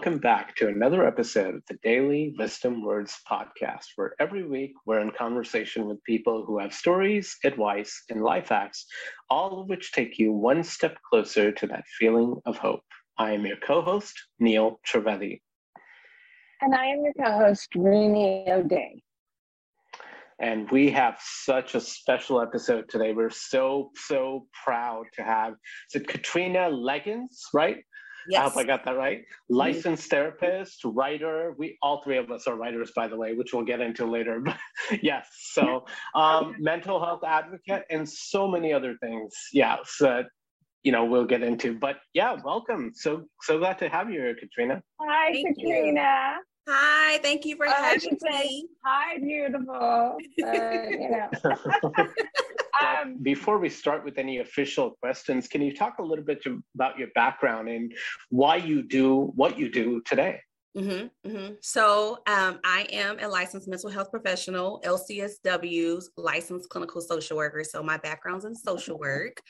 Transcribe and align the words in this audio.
welcome 0.00 0.18
back 0.18 0.56
to 0.56 0.66
another 0.66 1.06
episode 1.06 1.56
of 1.56 1.62
the 1.68 1.76
Daily 1.82 2.34
Wisdom 2.38 2.82
Words 2.82 3.18
podcast, 3.30 3.84
where 3.96 4.14
every 4.18 4.48
week 4.48 4.72
we're 4.86 5.00
in 5.00 5.10
conversation 5.10 5.84
with 5.84 6.02
people 6.04 6.42
who 6.46 6.58
have 6.58 6.72
stories, 6.72 7.36
advice, 7.44 8.04
and 8.08 8.22
life 8.22 8.48
hacks, 8.48 8.86
all 9.28 9.60
of 9.60 9.68
which 9.68 9.92
take 9.92 10.18
you 10.18 10.32
one 10.32 10.64
step 10.64 10.96
closer 11.10 11.52
to 11.52 11.66
that 11.66 11.84
feeling 11.98 12.34
of 12.46 12.56
hope. 12.56 12.80
I 13.18 13.32
am 13.32 13.44
your 13.44 13.58
co 13.58 13.82
host, 13.82 14.14
Neil 14.38 14.80
Trivedi. 14.88 15.42
And 16.62 16.74
I 16.74 16.86
am 16.86 17.04
your 17.04 17.12
co 17.22 17.32
host, 17.32 17.68
Rini 17.76 18.48
O'Day. 18.48 19.02
And 20.40 20.70
we 20.70 20.90
have 20.92 21.18
such 21.20 21.74
a 21.74 21.80
special 21.80 22.40
episode 22.40 22.88
today. 22.88 23.12
We're 23.12 23.28
so, 23.28 23.90
so 23.96 24.46
proud 24.64 25.04
to 25.16 25.22
have, 25.22 25.56
is 25.92 26.00
it 26.00 26.08
Katrina 26.08 26.70
Leggins, 26.70 27.36
right? 27.52 27.84
Yes. 28.30 28.40
I 28.40 28.42
hope 28.44 28.56
I 28.56 28.64
got 28.64 28.84
that 28.84 28.96
right. 28.96 29.18
Mm-hmm. 29.18 29.54
Licensed 29.56 30.04
mm-hmm. 30.04 30.38
therapist, 30.38 30.84
writer. 30.84 31.54
We 31.58 31.76
all 31.82 32.02
three 32.02 32.16
of 32.16 32.30
us 32.30 32.46
are 32.46 32.56
writers, 32.56 32.92
by 32.94 33.08
the 33.08 33.16
way, 33.16 33.34
which 33.34 33.52
we'll 33.52 33.64
get 33.64 33.80
into 33.80 34.06
later. 34.06 34.42
But 34.90 35.02
yes, 35.02 35.28
so 35.52 35.84
um, 36.14 36.56
mental 36.58 37.04
health 37.04 37.22
advocate 37.24 37.84
and 37.90 38.08
so 38.08 38.48
many 38.48 38.72
other 38.72 38.96
things. 39.00 39.34
Yeah, 39.52 39.76
so 39.84 40.24
you 40.82 40.92
know 40.92 41.04
we'll 41.04 41.26
get 41.26 41.42
into. 41.42 41.78
But 41.78 41.96
yeah, 42.14 42.36
welcome. 42.44 42.92
So 42.94 43.24
so 43.42 43.58
glad 43.58 43.78
to 43.78 43.88
have 43.88 44.10
you 44.10 44.20
here, 44.20 44.34
Katrina. 44.34 44.82
Hi, 45.00 45.32
Thank 45.32 45.58
Katrina. 45.58 46.34
You. 46.36 46.44
Hi, 46.68 47.18
thank 47.18 47.44
you 47.44 47.56
for 47.56 47.66
uh, 47.66 47.74
having 47.74 48.16
me. 48.22 48.68
Hi, 48.84 49.18
beautiful. 49.18 49.74
Uh, 49.74 50.16
you 50.38 51.10
know. 51.10 51.28
um, 52.80 53.16
before 53.22 53.58
we 53.58 53.68
start 53.68 54.04
with 54.04 54.18
any 54.18 54.38
official 54.38 54.96
questions, 55.02 55.48
can 55.48 55.62
you 55.62 55.74
talk 55.74 55.98
a 55.98 56.02
little 56.02 56.24
bit 56.24 56.44
about 56.74 56.98
your 56.98 57.08
background 57.14 57.68
and 57.68 57.92
why 58.28 58.56
you 58.56 58.82
do 58.82 59.32
what 59.34 59.58
you 59.58 59.70
do 59.70 60.00
today? 60.04 60.40
Mm-hmm, 60.76 61.28
mm-hmm. 61.28 61.54
So, 61.62 62.18
um, 62.28 62.60
I 62.64 62.86
am 62.92 63.18
a 63.18 63.26
licensed 63.26 63.66
mental 63.66 63.90
health 63.90 64.10
professional, 64.10 64.80
LCSW's 64.84 66.10
licensed 66.16 66.68
clinical 66.68 67.00
social 67.00 67.36
worker. 67.36 67.64
So, 67.64 67.82
my 67.82 67.96
background's 67.96 68.44
in 68.44 68.54
social 68.54 68.96
work. 68.96 69.42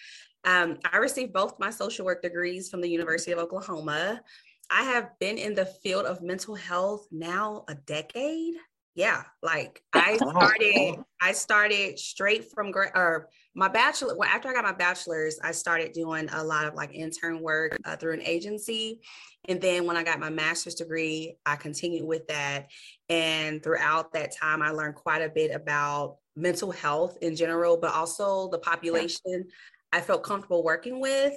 Um, 0.44 0.78
I 0.90 0.96
received 0.96 1.34
both 1.34 1.58
my 1.58 1.70
social 1.70 2.06
work 2.06 2.22
degrees 2.22 2.70
from 2.70 2.80
the 2.80 2.88
University 2.88 3.32
of 3.32 3.38
Oklahoma. 3.38 4.22
I 4.70 4.84
have 4.84 5.10
been 5.18 5.36
in 5.36 5.54
the 5.54 5.66
field 5.66 6.06
of 6.06 6.22
mental 6.22 6.54
health 6.54 7.06
now 7.10 7.64
a 7.68 7.74
decade. 7.74 8.54
Yeah, 8.94 9.22
like 9.42 9.82
I 9.92 10.16
started, 10.16 11.04
I 11.22 11.32
started 11.32 11.98
straight 11.98 12.50
from 12.52 12.70
grad 12.70 12.92
or 12.94 13.28
my 13.54 13.68
bachelor. 13.68 14.16
Well, 14.16 14.28
after 14.28 14.48
I 14.48 14.52
got 14.52 14.64
my 14.64 14.72
bachelor's, 14.72 15.38
I 15.42 15.52
started 15.52 15.92
doing 15.92 16.28
a 16.32 16.42
lot 16.42 16.66
of 16.66 16.74
like 16.74 16.92
intern 16.92 17.40
work 17.40 17.78
uh, 17.84 17.96
through 17.96 18.14
an 18.14 18.22
agency, 18.22 19.00
and 19.48 19.60
then 19.60 19.86
when 19.86 19.96
I 19.96 20.02
got 20.02 20.20
my 20.20 20.30
master's 20.30 20.74
degree, 20.74 21.36
I 21.46 21.56
continued 21.56 22.04
with 22.04 22.26
that. 22.28 22.68
And 23.08 23.62
throughout 23.62 24.12
that 24.12 24.34
time, 24.36 24.62
I 24.62 24.70
learned 24.70 24.96
quite 24.96 25.22
a 25.22 25.28
bit 25.28 25.50
about 25.54 26.16
mental 26.36 26.70
health 26.70 27.16
in 27.22 27.34
general, 27.34 27.76
but 27.76 27.92
also 27.92 28.48
the 28.50 28.58
population 28.58 29.46
I 29.92 30.00
felt 30.00 30.22
comfortable 30.22 30.62
working 30.62 31.00
with. 31.00 31.34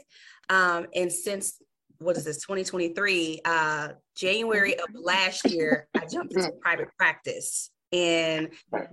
Um, 0.49 0.87
and 0.93 1.11
since 1.11 1.61
what 1.99 2.17
is 2.17 2.25
this 2.25 2.37
2023 2.37 3.41
uh 3.45 3.89
january 4.15 4.73
of 4.79 4.85
last 4.93 5.49
year 5.49 5.87
i 5.95 6.05
jumped 6.05 6.33
into 6.33 6.51
private 6.61 6.89
practice. 6.97 7.69
And 7.91 8.49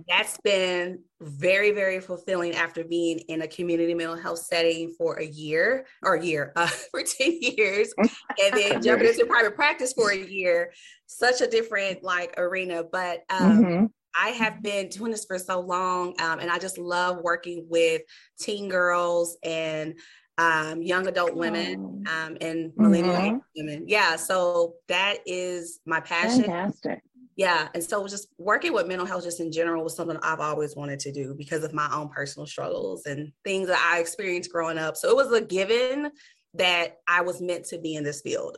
that's 0.07 0.37
been 0.43 0.99
very 1.19 1.71
very 1.71 1.99
fulfilling 1.99 2.53
after 2.53 2.83
being 2.83 3.17
in 3.29 3.41
a 3.41 3.47
community 3.47 3.95
mental 3.95 4.15
health 4.15 4.39
setting 4.39 4.93
for 4.95 5.15
a 5.15 5.25
year 5.25 5.87
or 6.03 6.15
a 6.15 6.23
year 6.23 6.53
uh, 6.55 6.67
for 6.91 7.01
10 7.01 7.39
years 7.41 7.93
and 7.97 8.53
then 8.53 8.81
jumping 8.83 9.07
into 9.07 9.25
private 9.25 9.55
practice 9.55 9.93
for 9.93 10.11
a 10.11 10.17
year. 10.17 10.71
Such 11.07 11.41
a 11.41 11.47
different 11.47 12.03
like 12.03 12.35
arena 12.37 12.83
but 12.83 13.23
um, 13.29 13.63
mm-hmm. 13.63 13.85
I 14.15 14.29
have 14.29 14.61
been 14.61 14.89
doing 14.89 15.11
this 15.11 15.23
for 15.23 15.39
so 15.39 15.61
long, 15.61 16.19
um, 16.19 16.39
and 16.39 16.51
I 16.51 16.59
just 16.59 16.77
love 16.77 17.19
working 17.23 17.65
with 17.69 18.01
teen 18.37 18.67
girls 18.67 19.37
and 19.41 19.95
um, 20.37 20.81
young 20.81 21.07
adult 21.07 21.35
women 21.35 22.03
oh. 22.07 22.11
um, 22.11 22.37
and 22.41 22.71
millennial 22.77 23.15
mm-hmm. 23.15 23.37
women. 23.55 23.85
Yeah, 23.87 24.15
so 24.15 24.75
that 24.87 25.17
is 25.25 25.79
my 25.85 25.99
passion. 25.99 26.43
Fantastic. 26.43 27.01
Yeah, 27.37 27.69
and 27.73 27.83
so 27.83 28.07
just 28.07 28.27
working 28.37 28.73
with 28.73 28.87
mental 28.87 29.05
health 29.05 29.23
just 29.23 29.39
in 29.39 29.51
general 29.51 29.83
was 29.83 29.95
something 29.95 30.17
I've 30.21 30.41
always 30.41 30.75
wanted 30.75 30.99
to 30.99 31.11
do 31.11 31.33
because 31.37 31.63
of 31.63 31.73
my 31.73 31.89
own 31.93 32.09
personal 32.09 32.45
struggles 32.45 33.05
and 33.05 33.31
things 33.43 33.67
that 33.67 33.79
I 33.91 33.99
experienced 33.99 34.51
growing 34.51 34.77
up. 34.77 34.97
So 34.97 35.09
it 35.09 35.15
was 35.15 35.31
a 35.31 35.41
given 35.41 36.11
that 36.53 36.97
I 37.07 37.21
was 37.21 37.41
meant 37.41 37.65
to 37.65 37.79
be 37.79 37.95
in 37.95 38.03
this 38.03 38.21
field. 38.21 38.57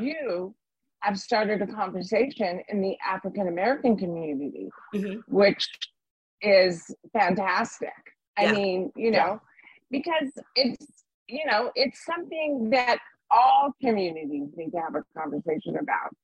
You 0.00 0.54
have 1.00 1.18
started 1.18 1.60
a 1.60 1.66
conversation 1.66 2.62
in 2.68 2.80
the 2.80 2.96
African 3.06 3.48
American 3.48 3.96
community, 3.96 4.70
mm-hmm. 4.94 5.20
which 5.26 5.68
is 6.40 6.94
fantastic. 7.12 7.92
I 8.38 8.52
mean, 8.52 8.90
you 8.96 9.10
know, 9.10 9.18
yeah. 9.18 9.38
because 9.90 10.30
it's 10.56 11.03
you 11.28 11.44
know, 11.46 11.70
it's 11.74 12.04
something 12.04 12.70
that 12.70 12.98
all 13.30 13.74
communities 13.80 14.48
need 14.56 14.70
to 14.70 14.78
have 14.78 14.94
a 14.94 15.02
conversation 15.18 15.76
about, 15.76 16.14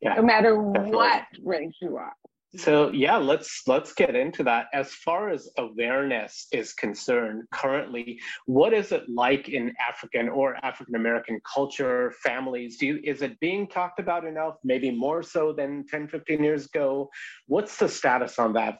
yeah, 0.00 0.14
no 0.14 0.22
matter 0.22 0.56
definitely. 0.56 0.92
what 0.92 1.22
race 1.42 1.74
you 1.80 1.96
are. 1.96 2.14
So 2.56 2.90
yeah, 2.90 3.16
let's 3.16 3.62
let's 3.66 3.92
get 3.92 4.14
into 4.14 4.42
that. 4.44 4.66
As 4.72 4.92
far 4.94 5.28
as 5.28 5.48
awareness 5.58 6.46
is 6.52 6.72
concerned, 6.72 7.42
currently, 7.52 8.18
what 8.46 8.72
is 8.72 8.92
it 8.92 9.02
like 9.08 9.48
in 9.48 9.74
African 9.86 10.28
or 10.28 10.56
African 10.64 10.94
American 10.94 11.38
culture, 11.54 12.14
families? 12.22 12.78
Do 12.78 12.86
you, 12.86 13.00
is 13.04 13.20
it 13.20 13.38
being 13.40 13.66
talked 13.66 13.98
about 13.98 14.24
enough? 14.24 14.54
Maybe 14.64 14.90
more 14.90 15.22
so 15.22 15.52
than 15.52 15.84
10, 15.88 16.08
15 16.08 16.42
years 16.42 16.66
ago? 16.66 17.10
What's 17.46 17.76
the 17.76 17.88
status 17.88 18.38
on 18.38 18.54
that 18.54 18.78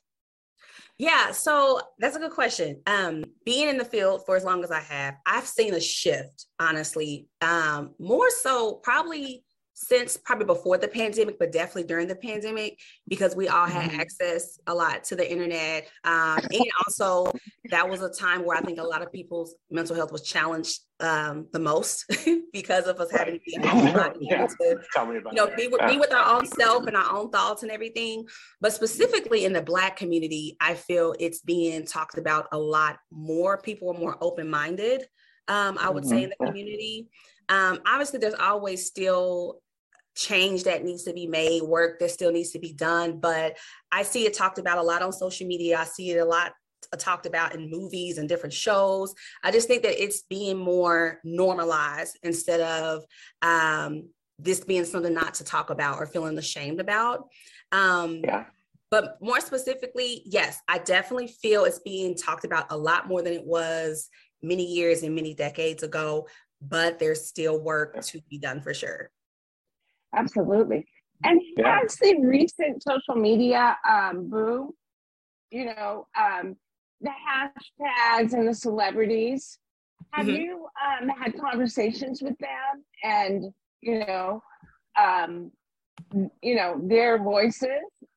yeah, 0.99 1.31
so 1.31 1.81
that's 1.99 2.17
a 2.17 2.19
good 2.19 2.33
question. 2.33 2.81
Um, 2.87 3.25
being 3.45 3.69
in 3.69 3.79
the 3.79 3.85
field 3.85 4.23
for 4.25 4.37
as 4.37 4.45
long 4.45 4.65
as 4.65 4.71
I 4.71 4.81
have, 4.81 5.15
I've 5.27 5.47
seen 5.47 5.75
a 5.75 5.81
shift, 5.81 6.47
honestly. 6.59 7.29
Um, 7.41 7.95
more 7.99 8.31
so 8.31 8.75
probably 8.83 9.45
since 9.79 10.17
probably 10.17 10.47
before 10.47 10.79
the 10.79 10.89
pandemic, 10.89 11.39
but 11.39 11.53
definitely 11.53 11.85
during 11.85 12.09
the 12.09 12.17
pandemic, 12.17 12.79
because 13.09 13.37
we 13.37 13.47
all 13.47 13.67
had 13.67 13.91
mm-hmm. 13.91 14.01
access 14.01 14.59
a 14.67 14.75
lot 14.75 15.05
to 15.05 15.15
the 15.15 15.31
internet. 15.31 15.87
Um, 16.03 16.41
and 16.51 16.65
also, 16.87 17.31
that 17.69 17.87
was 17.87 18.01
a 18.01 18.09
time 18.09 18.47
where 18.47 18.57
I 18.57 18.63
think 18.63 18.79
a 18.79 18.83
lot 18.83 19.03
of 19.03 19.13
people's 19.13 19.55
mental 19.71 19.95
health 19.95 20.13
was 20.13 20.23
challenged 20.23 20.81
um, 21.01 21.47
the 21.53 21.59
most 21.59 22.07
because 22.55 22.87
of 22.87 23.01
us 23.01 23.11
having 23.11 23.35
to 23.35 23.41
be 23.45 23.53
yeah. 23.63 24.47
to, 24.47 24.79
you 24.99 25.33
know, 25.33 25.55
be 25.55 25.69
with, 25.69 25.87
be 25.87 25.99
with 25.99 26.11
our 26.11 26.37
own 26.37 26.47
self 26.47 26.87
and 26.87 26.97
our 26.97 27.15
own 27.15 27.29
thoughts 27.29 27.63
and 27.63 27.71
everything. 27.71 28.25
But 28.63 28.73
specifically 28.73 29.45
in 29.45 29.53
the 29.53 29.61
Black 29.61 29.99
community, 29.99 30.57
I 30.59 30.73
feel 30.73 31.15
it's 31.21 31.43
being 31.43 31.85
talked 31.85 32.17
about 32.17 32.49
a 32.51 32.59
lot 32.59 32.97
more. 33.13 33.59
People 33.59 33.91
are 33.91 34.01
more 34.01 34.17
open 34.23 34.49
minded. 34.49 35.03
Um, 35.49 35.77
I 35.79 35.91
would 35.91 36.05
mm-hmm. 36.05 36.11
say 36.11 36.23
in 36.25 36.31
the 36.31 36.47
community. 36.47 37.09
Um, 37.49 37.81
obviously, 37.87 38.19
there's 38.19 38.35
always 38.35 38.87
still 38.87 39.61
change 40.17 40.65
that 40.65 40.85
needs 40.85 41.05
to 41.05 41.13
be 41.13 41.27
made, 41.27 41.63
work 41.63 41.99
that 42.01 42.11
still 42.11 42.33
needs 42.33 42.51
to 42.51 42.59
be 42.59 42.73
done. 42.73 43.21
But 43.21 43.57
I 43.93 44.03
see 44.03 44.27
it 44.27 44.35
talked 44.35 44.59
about 44.59 44.79
a 44.79 44.83
lot 44.83 45.03
on 45.03 45.13
social 45.13 45.47
media. 45.47 45.79
I 45.79 45.85
see 45.85 46.11
it 46.11 46.19
a 46.19 46.25
lot 46.25 46.53
uh, 46.93 46.97
talked 46.97 47.27
about 47.27 47.55
in 47.55 47.71
movies 47.71 48.19
and 48.19 48.29
different 48.29 48.53
shows. 48.53 49.15
I 49.45 49.51
just 49.51 49.69
think 49.69 49.83
that 49.83 50.03
it's 50.03 50.23
being 50.23 50.57
more 50.57 51.21
normalized 51.23 52.19
instead 52.23 52.61
of 52.61 53.05
um, 53.43 54.09
this 54.39 54.61
being 54.61 54.85
something 54.85 55.15
not 55.15 55.35
to 55.35 55.45
talk 55.45 55.71
about 55.71 55.99
or 55.99 56.07
feeling 56.07 56.39
ashamed 56.39 56.81
about. 56.81 57.29
Um, 57.73 58.21
yeah. 58.25 58.45
But 58.91 59.19
more 59.21 59.41
specifically, 59.41 60.23
yes, 60.25 60.61
I 60.69 60.79
definitely 60.79 61.27
feel 61.29 61.65
it's 61.65 61.81
being 61.81 62.15
talked 62.15 62.45
about 62.45 62.67
a 62.71 62.77
lot 62.77 63.09
more 63.09 63.21
than 63.21 63.33
it 63.33 63.45
was 63.45 64.09
many 64.43 64.65
years 64.65 65.03
and 65.03 65.15
many 65.15 65.35
decades 65.35 65.83
ago, 65.83 66.29
but 66.63 66.99
there's 66.99 67.27
still 67.27 67.61
work 67.61 68.01
to 68.01 68.21
be 68.31 68.39
done 68.39 68.61
for 68.61 68.73
sure. 68.73 69.11
Absolutely. 70.17 70.87
And 71.25 71.41
yeah. 71.57 71.81
has 71.81 71.97
the 71.97 72.19
recent 72.21 72.83
social 72.83 73.15
media 73.15 73.77
um, 73.89 74.29
boom, 74.29 74.73
you 75.51 75.67
know, 75.67 76.07
um, 76.19 76.57
the 77.01 77.11
hashtags 77.11 78.33
and 78.33 78.49
the 78.49 78.55
celebrities, 78.55 79.59
have 80.13 80.27
mm-hmm. 80.27 80.37
you 80.37 80.67
um, 80.85 81.09
had 81.09 81.39
conversations 81.39 82.23
with 82.23 82.37
them 82.39 82.85
and, 83.03 83.45
you 83.81 84.01
know, 84.01 84.43
um, 84.99 85.51
you 86.43 86.55
know, 86.55 86.81
their 86.83 87.23
voices, 87.23 87.71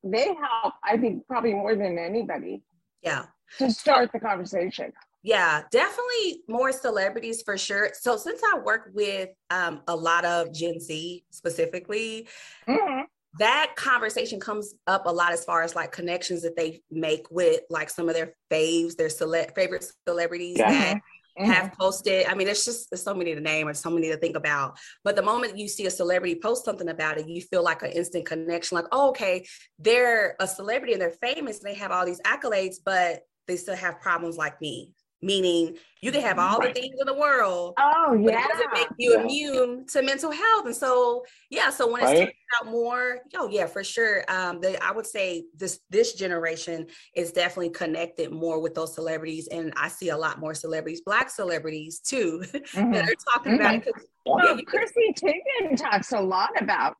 they 0.03 0.25
help, 0.25 0.73
I 0.83 0.97
think, 0.97 1.25
probably 1.27 1.53
more 1.53 1.75
than 1.75 1.97
anybody. 1.97 2.61
Yeah. 3.01 3.25
To 3.57 3.71
start 3.71 4.11
the 4.13 4.19
conversation. 4.19 4.91
Yeah, 5.21 5.63
definitely 5.71 6.43
more 6.47 6.71
celebrities 6.71 7.41
for 7.41 7.57
sure. 7.57 7.91
So 7.99 8.15
since 8.15 8.41
I 8.53 8.59
work 8.59 8.91
with 8.93 9.29
um, 9.49 9.81
a 9.87 9.95
lot 9.95 10.23
of 10.23 10.53
Gen 10.53 10.79
Z 10.79 11.25
specifically, 11.29 12.27
mm-hmm. 12.67 13.01
that 13.37 13.73
conversation 13.75 14.39
comes 14.39 14.75
up 14.87 15.05
a 15.05 15.11
lot 15.11 15.33
as 15.33 15.43
far 15.43 15.61
as 15.63 15.75
like 15.75 15.91
connections 15.91 16.41
that 16.43 16.55
they 16.55 16.81
make 16.89 17.29
with 17.31 17.61
like 17.69 17.89
some 17.89 18.07
of 18.07 18.15
their 18.15 18.33
faves, 18.49 18.95
their 18.95 19.09
cele- 19.09 19.47
favorite 19.55 19.85
celebrities 20.07 20.57
yeah. 20.57 20.71
that 20.71 20.95
mm-hmm. 20.95 21.51
have 21.51 21.73
posted. 21.73 22.25
I 22.27 22.33
mean, 22.33 22.45
there's 22.45 22.63
just 22.63 22.89
there's 22.89 23.03
so 23.03 23.13
many 23.13 23.35
to 23.35 23.41
name 23.41 23.67
or 23.67 23.73
so 23.73 23.89
many 23.89 24.07
to 24.11 24.17
think 24.17 24.37
about. 24.37 24.77
But 25.03 25.17
the 25.17 25.21
moment 25.21 25.57
you 25.57 25.67
see 25.67 25.85
a 25.85 25.91
celebrity 25.91 26.35
post 26.35 26.63
something 26.63 26.87
about 26.87 27.17
it, 27.17 27.27
you 27.27 27.41
feel 27.41 27.61
like 27.61 27.83
an 27.83 27.91
instant 27.91 28.25
connection. 28.25 28.75
Like, 28.75 28.87
oh, 28.93 29.09
okay, 29.09 29.45
they're 29.79 30.37
a 30.39 30.47
celebrity 30.47 30.93
and 30.93 31.01
they're 31.01 31.11
famous 31.21 31.61
and 31.61 31.69
they 31.69 31.77
have 31.77 31.91
all 31.91 32.05
these 32.05 32.21
accolades, 32.21 32.77
but 32.85 33.23
they 33.49 33.57
still 33.57 33.75
have 33.75 33.99
problems 33.99 34.37
like 34.37 34.61
me 34.61 34.93
meaning 35.21 35.75
you 36.01 36.11
can 36.11 36.21
have 36.21 36.39
all 36.39 36.59
right. 36.59 36.73
the 36.73 36.81
things 36.81 36.95
in 36.99 37.05
the 37.05 37.13
world. 37.13 37.73
Oh 37.77 38.13
yeah, 38.13 38.45
it 38.45 38.49
doesn't 38.49 38.73
make 38.73 38.87
you 38.97 39.13
yeah. 39.13 39.21
immune 39.21 39.85
to 39.87 40.01
mental 40.01 40.31
health. 40.31 40.65
And 40.65 40.75
so 40.75 41.25
yeah, 41.49 41.69
so 41.69 41.91
when 41.91 42.03
right. 42.03 42.17
it's 42.29 42.37
out 42.59 42.71
more, 42.71 43.19
oh 43.35 43.49
yeah, 43.49 43.65
for 43.65 43.83
sure. 43.83 44.23
Um, 44.29 44.61
the, 44.61 44.81
I 44.83 44.91
would 44.91 45.05
say 45.05 45.45
this 45.55 45.79
this 45.89 46.13
generation 46.13 46.87
is 47.15 47.31
definitely 47.31 47.71
connected 47.71 48.31
more 48.31 48.61
with 48.61 48.75
those 48.75 48.95
celebrities, 48.95 49.47
and 49.47 49.73
I 49.75 49.89
see 49.89 50.09
a 50.09 50.17
lot 50.17 50.39
more 50.39 50.53
celebrities, 50.53 51.01
black 51.01 51.29
celebrities 51.29 51.99
too, 51.99 52.41
mm-hmm. 52.45 52.91
that 52.93 53.09
are 53.09 53.33
talking 53.33 53.53
mm-hmm. 53.53 53.61
about 53.61 53.87
it. 53.87 53.93
Well, 54.25 54.57
yeah, 54.57 54.61
Chrissy 54.63 55.13
Teigen 55.13 55.75
talks 55.75 56.11
a 56.13 56.21
lot 56.21 56.51
about 56.61 56.95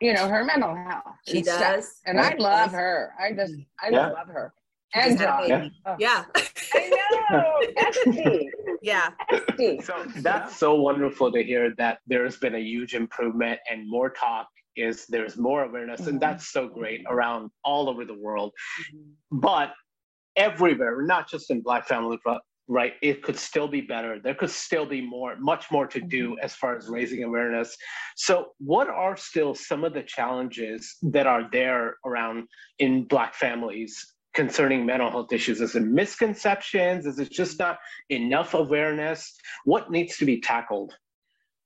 you 0.00 0.12
know 0.12 0.28
her 0.28 0.44
mental 0.44 0.74
health. 0.74 1.04
She 1.26 1.42
does, 1.42 1.58
stuff. 1.58 2.02
and 2.06 2.20
I 2.20 2.34
love 2.36 2.72
her. 2.72 3.12
I 3.20 3.32
just 3.32 3.54
I 3.80 3.90
yeah. 3.90 4.08
love 4.08 4.28
her. 4.28 4.52
And 4.94 5.18
Yeah. 5.18 5.68
yeah. 5.98 6.24
I 6.74 7.24
know. 7.30 7.60
Empathy. 7.76 8.50
Yeah. 8.82 9.10
So 9.82 10.06
that's 10.16 10.56
so 10.56 10.74
wonderful 10.76 11.32
to 11.32 11.42
hear 11.42 11.74
that 11.78 11.98
there's 12.06 12.36
been 12.36 12.54
a 12.54 12.60
huge 12.60 12.94
improvement 12.94 13.60
and 13.70 13.88
more 13.88 14.10
talk 14.10 14.46
is 14.76 15.06
there's 15.08 15.36
more 15.36 15.64
awareness 15.64 16.02
mm-hmm. 16.02 16.10
and 16.10 16.20
that's 16.20 16.52
so 16.52 16.68
great 16.68 17.04
around 17.08 17.50
all 17.64 17.88
over 17.88 18.04
the 18.04 18.14
world. 18.14 18.52
Mm-hmm. 18.94 19.40
But 19.40 19.72
everywhere, 20.36 21.02
not 21.02 21.28
just 21.28 21.50
in 21.50 21.60
Black 21.60 21.86
family, 21.86 22.18
but 22.24 22.40
right, 22.68 22.92
it 23.02 23.22
could 23.22 23.36
still 23.36 23.66
be 23.66 23.80
better. 23.80 24.20
There 24.22 24.34
could 24.34 24.50
still 24.50 24.86
be 24.86 25.00
more, 25.00 25.34
much 25.40 25.70
more 25.70 25.86
to 25.88 26.00
do 26.00 26.30
mm-hmm. 26.30 26.44
as 26.44 26.54
far 26.54 26.76
as 26.76 26.88
raising 26.88 27.24
awareness. 27.24 27.76
So, 28.16 28.50
what 28.58 28.88
are 28.88 29.16
still 29.16 29.54
some 29.54 29.84
of 29.84 29.94
the 29.94 30.02
challenges 30.02 30.96
that 31.02 31.26
are 31.26 31.48
there 31.50 31.96
around 32.04 32.46
in 32.78 33.04
Black 33.04 33.34
families 33.34 34.14
concerning 34.38 34.86
mental 34.86 35.10
health 35.10 35.32
issues? 35.32 35.60
Is 35.60 35.74
it 35.74 35.82
misconceptions? 35.82 37.06
Is 37.06 37.18
it 37.18 37.32
just 37.32 37.58
not 37.58 37.78
enough 38.08 38.54
awareness? 38.54 39.34
What 39.64 39.90
needs 39.90 40.16
to 40.18 40.24
be 40.24 40.40
tackled? 40.40 40.94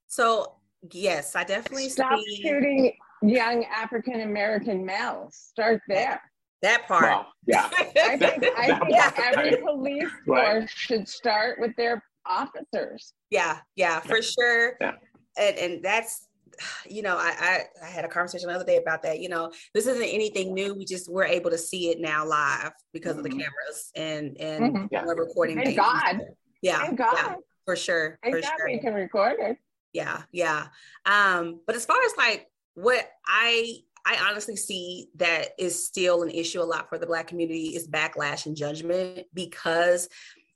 So, 0.08 0.54
yes, 0.90 1.36
I 1.36 1.44
definitely 1.44 1.90
stop 1.90 2.18
see... 2.18 2.42
shooting 2.42 2.96
young 3.20 3.66
African 3.66 4.22
American 4.22 4.86
males. 4.86 5.36
Start 5.36 5.82
there. 5.86 6.22
That 6.62 6.88
part. 6.88 7.02
Wow. 7.02 7.26
Yeah. 7.46 7.68
I 7.78 8.16
think, 8.16 8.44
I 8.56 8.78
think 8.78 9.18
every 9.18 9.56
police 9.58 10.08
force 10.24 10.38
right. 10.60 10.70
should 10.70 11.06
start 11.06 11.60
with 11.60 11.76
their 11.76 12.02
officers. 12.24 13.12
Yeah, 13.28 13.58
yeah, 13.76 14.00
for 14.00 14.22
sure. 14.22 14.76
Yeah. 14.80 14.92
And 15.36 15.56
and 15.58 15.82
that's 15.82 16.26
you 16.88 17.02
know, 17.02 17.16
I, 17.16 17.34
I, 17.38 17.86
I 17.86 17.86
had 17.88 18.04
a 18.04 18.08
conversation 18.08 18.48
the 18.48 18.54
other 18.54 18.64
day 18.64 18.76
about 18.76 19.02
that. 19.02 19.20
You 19.20 19.28
know, 19.28 19.52
this 19.74 19.86
isn't 19.86 20.02
anything 20.02 20.54
new. 20.54 20.74
We 20.74 20.84
just 20.84 21.10
we're 21.10 21.24
able 21.24 21.50
to 21.50 21.58
see 21.58 21.90
it 21.90 22.00
now 22.00 22.26
live 22.26 22.72
because 22.92 23.12
mm-hmm. 23.12 23.18
of 23.18 23.24
the 23.24 23.30
mm-hmm. 23.30 23.38
cameras 23.38 23.90
and 23.96 24.36
and 24.38 24.74
mm-hmm. 24.74 24.86
yeah. 24.90 25.04
we're 25.04 25.16
recording. 25.16 25.56
Thank 25.62 25.76
God. 25.76 26.20
Yeah, 26.60 26.78
Thank 26.78 26.98
God. 26.98 27.14
Yeah, 27.16 27.34
for 27.64 27.76
sure. 27.76 28.18
Thank 28.22 28.36
for 28.36 28.40
God 28.40 28.52
sure. 28.56 28.66
we 28.66 28.78
can 28.78 28.94
record 28.94 29.36
it. 29.40 29.56
Yeah, 29.92 30.22
yeah. 30.32 30.68
Um, 31.04 31.60
but 31.66 31.76
as 31.76 31.84
far 31.84 31.98
as 32.04 32.12
like 32.16 32.46
what 32.74 33.08
I 33.26 33.78
I 34.04 34.18
honestly 34.28 34.56
see 34.56 35.08
that 35.16 35.50
is 35.58 35.86
still 35.86 36.22
an 36.22 36.30
issue 36.30 36.60
a 36.60 36.64
lot 36.64 36.88
for 36.88 36.98
the 36.98 37.06
Black 37.06 37.26
community 37.26 37.76
is 37.76 37.88
backlash 37.88 38.46
and 38.46 38.56
judgment 38.56 39.26
because 39.34 40.08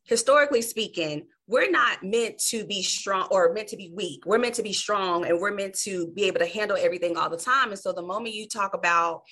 historically 0.05 0.63
speaking, 0.63 1.27
we're 1.49 1.71
not 1.71 2.03
meant 2.03 2.39
to 2.39 2.65
be 2.65 2.83
strong 2.83 3.29
or 3.31 3.53
meant 3.53 3.69
to 3.69 3.77
be 3.77 3.93
weak. 3.95 4.27
We're 4.27 4.39
meant 4.39 4.55
to 4.57 4.63
be 4.63 4.73
strong 4.73 5.27
and 5.27 5.41
we're 5.41 5.55
meant 5.55 5.75
to 5.81 6.09
be 6.09 6.25
able 6.25 6.41
to 6.41 6.47
handle 6.47 6.77
everything 6.81 7.17
all 7.17 7.31
the 7.31 7.37
time. 7.37 7.71
And 7.71 7.79
so 7.79 7.93
the 7.93 8.03
moment 8.03 8.35
you 8.35 8.49
talk 8.49 8.75
about 8.75 9.23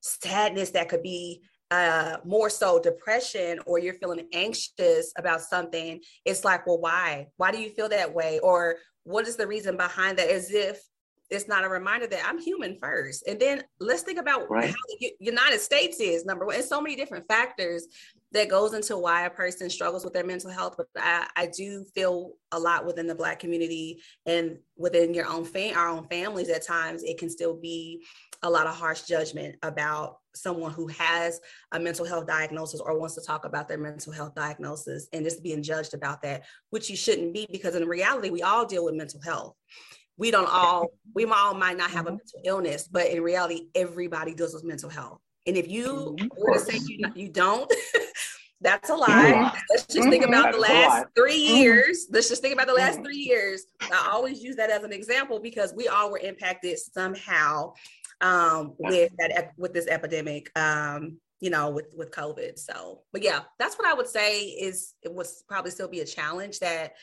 sadness 0.00 0.70
that 0.70 0.88
could 0.88 1.02
be 1.02 1.42
uh, 1.70 2.18
more 2.24 2.48
so 2.48 2.78
depression 2.78 3.58
or 3.66 3.78
you're 3.78 3.94
feeling 3.94 4.28
anxious 4.32 5.12
about 5.18 5.40
something, 5.40 6.00
it's 6.24 6.44
like, 6.44 6.66
well, 6.66 6.78
why? 6.78 7.26
Why 7.38 7.50
do 7.50 7.58
you 7.58 7.70
feel 7.70 7.88
that 7.88 8.14
way? 8.14 8.38
Or 8.40 8.76
what 9.02 9.26
is 9.26 9.36
the 9.36 9.46
reason 9.46 9.76
behind 9.76 10.18
that? 10.18 10.30
As 10.30 10.52
if 10.52 10.80
it's 11.30 11.48
not 11.48 11.64
a 11.64 11.68
reminder 11.68 12.06
that 12.06 12.24
I'm 12.24 12.38
human 12.38 12.78
first. 12.80 13.26
And 13.26 13.40
then 13.40 13.64
let's 13.80 14.02
think 14.02 14.20
about 14.20 14.48
right. 14.50 14.68
how 14.68 14.74
the 15.00 15.12
United 15.18 15.60
States 15.60 15.98
is 15.98 16.24
number 16.24 16.46
one. 16.46 16.54
And 16.54 16.64
so 16.64 16.80
many 16.80 16.94
different 16.96 17.26
factors 17.26 17.88
that 18.34 18.48
goes 18.48 18.74
into 18.74 18.98
why 18.98 19.26
a 19.26 19.30
person 19.30 19.70
struggles 19.70 20.04
with 20.04 20.12
their 20.12 20.24
mental 20.24 20.50
health. 20.50 20.74
But 20.76 20.88
I, 20.96 21.26
I 21.36 21.46
do 21.46 21.84
feel 21.94 22.32
a 22.50 22.58
lot 22.58 22.84
within 22.84 23.06
the 23.06 23.14
Black 23.14 23.38
community 23.38 24.02
and 24.26 24.58
within 24.76 25.14
your 25.14 25.26
own 25.26 25.44
fam- 25.44 25.76
our 25.76 25.88
own 25.88 26.06
families 26.08 26.50
at 26.50 26.66
times, 26.66 27.04
it 27.04 27.16
can 27.16 27.30
still 27.30 27.54
be 27.54 28.04
a 28.42 28.50
lot 28.50 28.66
of 28.66 28.74
harsh 28.74 29.02
judgment 29.02 29.54
about 29.62 30.18
someone 30.34 30.72
who 30.72 30.88
has 30.88 31.40
a 31.72 31.78
mental 31.78 32.04
health 32.04 32.26
diagnosis 32.26 32.80
or 32.80 32.98
wants 32.98 33.14
to 33.14 33.22
talk 33.22 33.44
about 33.44 33.68
their 33.68 33.78
mental 33.78 34.12
health 34.12 34.34
diagnosis 34.34 35.06
and 35.12 35.24
just 35.24 35.42
being 35.42 35.62
judged 35.62 35.94
about 35.94 36.20
that, 36.22 36.42
which 36.70 36.90
you 36.90 36.96
shouldn't 36.96 37.32
be 37.32 37.46
because 37.50 37.76
in 37.76 37.86
reality, 37.86 38.30
we 38.30 38.42
all 38.42 38.66
deal 38.66 38.84
with 38.84 38.94
mental 38.94 39.20
health 39.22 39.54
we 40.16 40.30
don't 40.30 40.48
all 40.48 40.92
we 41.12 41.24
all 41.24 41.54
might 41.54 41.76
not 41.76 41.90
have 41.90 42.06
a 42.06 42.10
mm-hmm. 42.10 42.18
mental 42.18 42.40
illness 42.44 42.86
but 42.86 43.08
in 43.08 43.20
reality 43.20 43.66
everybody 43.74 44.32
deals 44.32 44.54
with 44.54 44.62
mental 44.62 44.88
health 44.88 45.18
and 45.46 45.56
if 45.56 45.68
you 45.68 46.16
mm-hmm. 46.18 46.26
were 46.38 46.54
to 46.54 46.60
say 46.60 46.78
you, 46.86 46.98
you 47.14 47.28
don't 47.28 47.70
that's 48.64 48.88
a 48.88 48.94
lie. 48.94 49.52
Let's 49.70 49.86
just 49.86 50.08
think 50.08 50.24
about 50.24 50.52
the 50.52 50.58
last 50.58 51.06
three 51.14 51.36
years. 51.36 52.06
Let's 52.10 52.28
just 52.28 52.40
think 52.42 52.54
about 52.54 52.66
the 52.66 52.74
last 52.74 53.00
three 53.02 53.18
years. 53.18 53.66
I 53.80 54.08
always 54.10 54.42
use 54.42 54.56
that 54.56 54.70
as 54.70 54.82
an 54.82 54.92
example 54.92 55.38
because 55.38 55.74
we 55.76 55.86
all 55.86 56.10
were 56.10 56.18
impacted 56.18 56.78
somehow 56.78 57.74
um, 58.22 58.74
with 58.78 59.12
that 59.18 59.52
with 59.58 59.74
this 59.74 59.86
epidemic 59.86 60.50
um, 60.58 61.18
you 61.40 61.50
know 61.50 61.68
with 61.68 61.86
with 61.94 62.10
covid. 62.10 62.58
So 62.58 63.02
but 63.12 63.22
yeah 63.22 63.40
that's 63.58 63.76
what 63.76 63.86
i 63.86 63.92
would 63.92 64.08
say 64.08 64.44
is 64.44 64.94
it 65.02 65.12
was 65.12 65.44
probably 65.46 65.70
still 65.70 65.88
be 65.88 66.00
a 66.00 66.06
challenge 66.06 66.58
that 66.60 66.94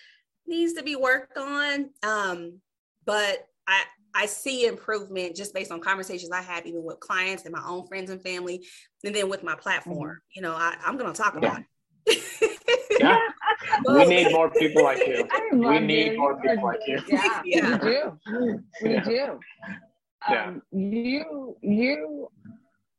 needs 0.47 0.73
to 0.73 0.83
be 0.83 0.95
worked 0.95 1.37
on. 1.37 1.91
Um 2.01 2.59
but 3.05 3.47
I 3.67 3.83
I 4.15 4.25
see 4.25 4.65
improvement 4.65 5.35
just 5.35 5.53
based 5.53 5.71
on 5.71 5.79
conversations 5.79 6.31
I 6.31 6.41
have 6.41 6.65
even 6.65 6.83
with 6.83 6.99
clients 6.99 7.45
and 7.45 7.53
my 7.53 7.63
own 7.65 7.87
friends 7.87 8.09
and 8.09 8.21
family, 8.21 8.65
and 9.03 9.15
then 9.15 9.29
with 9.29 9.43
my 9.43 9.55
platform. 9.55 10.09
Mm-hmm. 10.09 10.35
You 10.35 10.41
know, 10.41 10.53
I, 10.53 10.75
am 10.85 10.97
going 10.97 11.11
to 11.11 11.21
talk 11.21 11.33
yeah. 11.33 11.49
about 11.49 11.63
it. 12.05 12.99
yeah. 12.99 13.19
we 13.87 14.05
need 14.05 14.31
more 14.31 14.49
people 14.49 14.83
like 14.83 14.99
you. 14.99 15.27
We 15.53 15.79
need 15.79 16.13
you. 16.13 16.17
more 16.17 16.39
people 16.41 16.65
like 16.65 16.79
you. 16.85 16.99
Yeah, 17.07 17.41
yeah. 17.45 17.77
we 17.77 17.89
do. 17.89 18.63
We 18.83 18.93
yeah. 18.93 19.03
do. 19.03 19.39
Um, 20.27 20.29
yeah. 20.29 20.53
You 20.71 21.57
you 21.61 22.27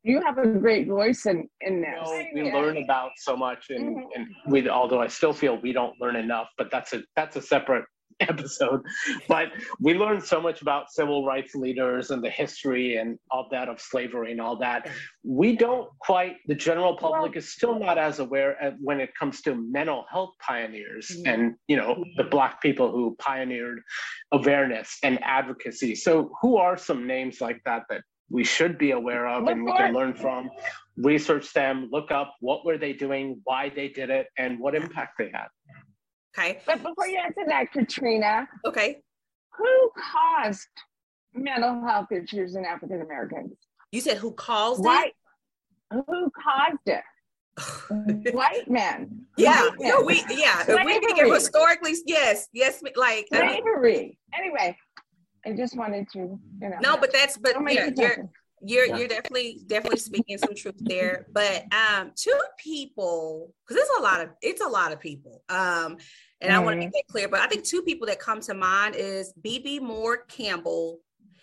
you 0.03 0.21
have 0.21 0.37
a 0.37 0.47
great 0.47 0.87
voice 0.87 1.25
in 1.25 1.47
in 1.61 1.81
this. 1.81 2.09
You 2.33 2.43
know, 2.43 2.49
we 2.49 2.53
learn 2.53 2.77
about 2.77 3.11
so 3.17 3.37
much, 3.37 3.67
and, 3.69 3.97
mm-hmm. 3.97 4.07
and 4.15 4.27
we 4.47 4.67
although 4.69 5.01
I 5.01 5.07
still 5.07 5.33
feel 5.33 5.59
we 5.61 5.73
don't 5.73 5.99
learn 5.99 6.15
enough, 6.15 6.47
but 6.57 6.69
that's 6.71 6.93
a 6.93 7.03
that's 7.15 7.35
a 7.35 7.41
separate 7.41 7.85
episode, 8.19 8.81
but 9.27 9.49
we 9.79 9.93
learned 9.93 10.23
so 10.23 10.41
much 10.41 10.61
about 10.61 10.91
civil 10.91 11.25
rights 11.25 11.55
leaders 11.55 12.11
and 12.11 12.23
the 12.23 12.29
history 12.29 12.97
and 12.97 13.17
all 13.31 13.47
that 13.51 13.69
of 13.69 13.79
slavery 13.79 14.31
and 14.31 14.41
all 14.41 14.57
that. 14.57 14.89
We 15.23 15.55
don't 15.55 15.89
quite, 15.99 16.37
the 16.47 16.55
general 16.55 16.97
public 16.97 17.35
is 17.35 17.51
still 17.51 17.79
not 17.79 17.97
as 17.97 18.19
aware 18.19 18.57
of 18.61 18.75
when 18.79 18.99
it 18.99 19.11
comes 19.17 19.41
to 19.41 19.55
mental 19.55 20.05
health 20.09 20.33
pioneers 20.39 21.11
mm-hmm. 21.11 21.27
and, 21.27 21.55
you 21.67 21.77
know, 21.77 22.03
the 22.17 22.23
Black 22.23 22.61
people 22.61 22.91
who 22.91 23.15
pioneered 23.19 23.81
awareness 24.31 24.97
and 25.03 25.19
advocacy. 25.23 25.95
So, 25.95 26.31
who 26.41 26.57
are 26.57 26.77
some 26.77 27.07
names 27.07 27.41
like 27.41 27.61
that 27.65 27.83
that 27.89 28.01
we 28.29 28.43
should 28.43 28.77
be 28.77 28.91
aware 28.91 29.27
of 29.27 29.47
and 29.47 29.63
we 29.63 29.71
can 29.73 29.93
learn 29.93 30.13
from? 30.13 30.49
Research 30.97 31.53
them, 31.53 31.89
look 31.91 32.11
up 32.11 32.35
what 32.39 32.65
were 32.65 32.77
they 32.77 32.93
doing, 32.93 33.41
why 33.43 33.69
they 33.69 33.87
did 33.87 34.09
it, 34.09 34.27
and 34.37 34.59
what 34.59 34.75
impact 34.75 35.13
they 35.17 35.31
had. 35.33 35.47
Okay. 36.37 36.59
But 36.65 36.81
before 36.81 37.07
you 37.07 37.19
answer 37.23 37.41
that, 37.47 37.71
Katrina. 37.71 38.47
Okay. 38.65 39.01
Who 39.57 39.91
caused 40.11 40.67
mental 41.33 41.85
health 41.85 42.11
issues 42.11 42.55
in 42.55 42.65
African 42.65 43.01
Americans? 43.01 43.53
You 43.91 44.01
said 44.01 44.17
who 44.17 44.31
caused 44.31 44.83
White. 44.83 45.13
it? 45.91 46.03
Who 46.07 46.31
caused 46.31 46.87
it? 46.87 47.03
White 48.33 48.69
men. 48.69 49.25
Yeah. 49.37 49.61
White 49.61 49.79
men. 49.79 49.89
No, 49.89 50.01
we 50.01 50.23
yeah. 50.29 50.63
Slavery. 50.63 50.85
We 50.85 50.99
think 50.99 51.33
historically, 51.33 51.93
yes, 52.07 52.47
yes, 52.51 52.81
like 52.95 53.27
slavery. 53.31 54.17
anyway, 54.33 54.75
I 55.45 55.53
just 55.53 55.77
wanted 55.77 56.09
to, 56.13 56.19
you 56.19 56.69
know. 56.69 56.77
No, 56.81 56.97
but 56.97 57.13
that's 57.13 57.37
but 57.37 57.53
yeah, 57.69 57.91
you're 57.95 58.29
you're 58.65 58.85
yeah. 58.85 58.97
you're 58.97 59.07
definitely 59.07 59.59
definitely 59.67 59.99
speaking 59.99 60.37
some 60.37 60.55
truth 60.55 60.75
there 60.79 61.27
but 61.33 61.65
um 61.73 62.11
two 62.15 62.39
people 62.57 63.53
because 63.67 63.81
it's 63.81 63.99
a 63.99 64.01
lot 64.01 64.21
of 64.21 64.29
it's 64.41 64.61
a 64.61 64.67
lot 64.67 64.91
of 64.91 64.99
people 64.99 65.43
um 65.49 65.97
and 66.41 66.51
mm-hmm. 66.51 66.61
i 66.61 66.63
want 66.63 66.75
to 66.75 66.79
make 66.79 66.91
that 66.91 67.03
clear 67.09 67.27
but 67.27 67.39
i 67.39 67.47
think 67.47 67.63
two 67.63 67.81
people 67.81 68.07
that 68.07 68.19
come 68.19 68.41
to 68.41 68.53
mind 68.53 68.95
is 68.95 69.33
Bebe 69.41 69.79
Moore 69.79 70.17
Campbell 70.27 70.99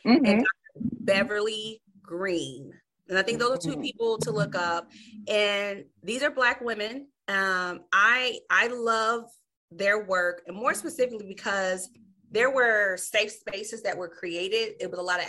mm-hmm. 0.06 0.24
and 0.24 0.46
Beverly 0.76 1.82
Greene 2.02 2.72
and 3.08 3.18
i 3.18 3.22
think 3.22 3.38
those 3.38 3.52
are 3.52 3.58
two 3.58 3.70
mm-hmm. 3.70 3.82
people 3.82 4.18
to 4.18 4.30
look 4.30 4.54
up 4.54 4.90
and 5.28 5.84
these 6.02 6.22
are 6.22 6.30
black 6.30 6.60
women 6.60 7.06
um 7.28 7.80
i 7.92 8.38
i 8.50 8.66
love 8.68 9.24
their 9.70 10.04
work, 10.04 10.42
and 10.46 10.56
more 10.56 10.74
specifically 10.74 11.26
because 11.26 11.88
there 12.32 12.50
were 12.50 12.96
safe 12.96 13.32
spaces 13.32 13.82
that 13.82 13.96
were 13.96 14.08
created. 14.08 14.74
It 14.80 14.90
was 14.90 15.00
a 15.00 15.02
lot 15.02 15.20
of 15.20 15.26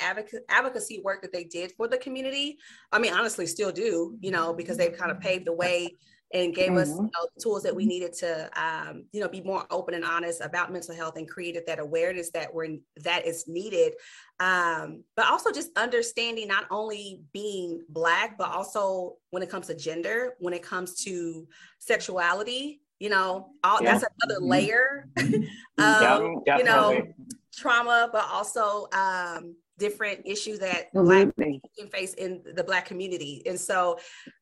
advocacy 0.50 1.02
work 1.04 1.22
that 1.24 1.34
they 1.34 1.44
did 1.44 1.72
for 1.76 1.88
the 1.88 1.98
community. 1.98 2.58
I 2.92 3.00
mean, 3.00 3.14
honestly, 3.14 3.48
still 3.48 3.72
do, 3.72 4.18
you 4.20 4.30
know, 4.30 4.54
because 4.54 4.78
they've 4.78 4.96
kind 4.96 5.10
of 5.10 5.20
paved 5.20 5.46
the 5.46 5.54
way 5.54 5.96
and 6.34 6.56
gave 6.56 6.70
mm-hmm. 6.70 6.78
us 6.78 6.90
you 6.90 7.04
know, 7.04 7.28
tools 7.42 7.64
that 7.64 7.76
we 7.76 7.86
needed 7.86 8.14
to, 8.14 8.50
um, 8.62 9.06
you 9.12 9.22
know, 9.22 9.28
be 9.28 9.42
more 9.42 9.66
open 9.70 9.94
and 9.94 10.06
honest 10.06 10.42
about 10.42 10.72
mental 10.72 10.96
health 10.96 11.18
and 11.18 11.30
created 11.30 11.64
that 11.68 11.80
awareness 11.80 12.30
that 12.32 12.54
we're 12.54 12.78
that 12.98 13.26
is 13.26 13.48
needed. 13.48 13.94
Um, 14.40 15.04
but 15.16 15.28
also 15.28 15.52
just 15.52 15.70
understanding 15.78 16.48
not 16.48 16.66
only 16.72 17.22
being 17.34 17.82
black, 17.90 18.38
but 18.38 18.50
also 18.50 19.18
when 19.30 19.44
it 19.44 19.50
comes 19.50 19.68
to 19.68 19.76
gender, 19.76 20.36
when 20.40 20.54
it 20.54 20.64
comes 20.64 21.04
to 21.04 21.48
sexuality, 21.80 22.82
you 23.02 23.10
know 23.10 23.50
all 23.64 23.82
yeah. 23.82 23.98
that's 23.98 24.06
another 24.22 24.40
mm-hmm. 24.40 24.52
layer 24.52 25.08
um, 25.80 26.44
yeah, 26.46 26.58
you 26.58 26.64
know 26.64 27.02
trauma 27.52 28.08
but 28.14 28.24
also 28.32 28.88
um, 28.94 29.56
different 29.82 30.22
issues 30.26 30.60
that 30.60 30.94
black 30.94 31.28
can 31.36 31.88
face 31.92 32.14
in 32.14 32.42
the 32.56 32.64
black 32.64 32.86
community 32.86 33.42
and 33.48 33.60
so 33.60 33.98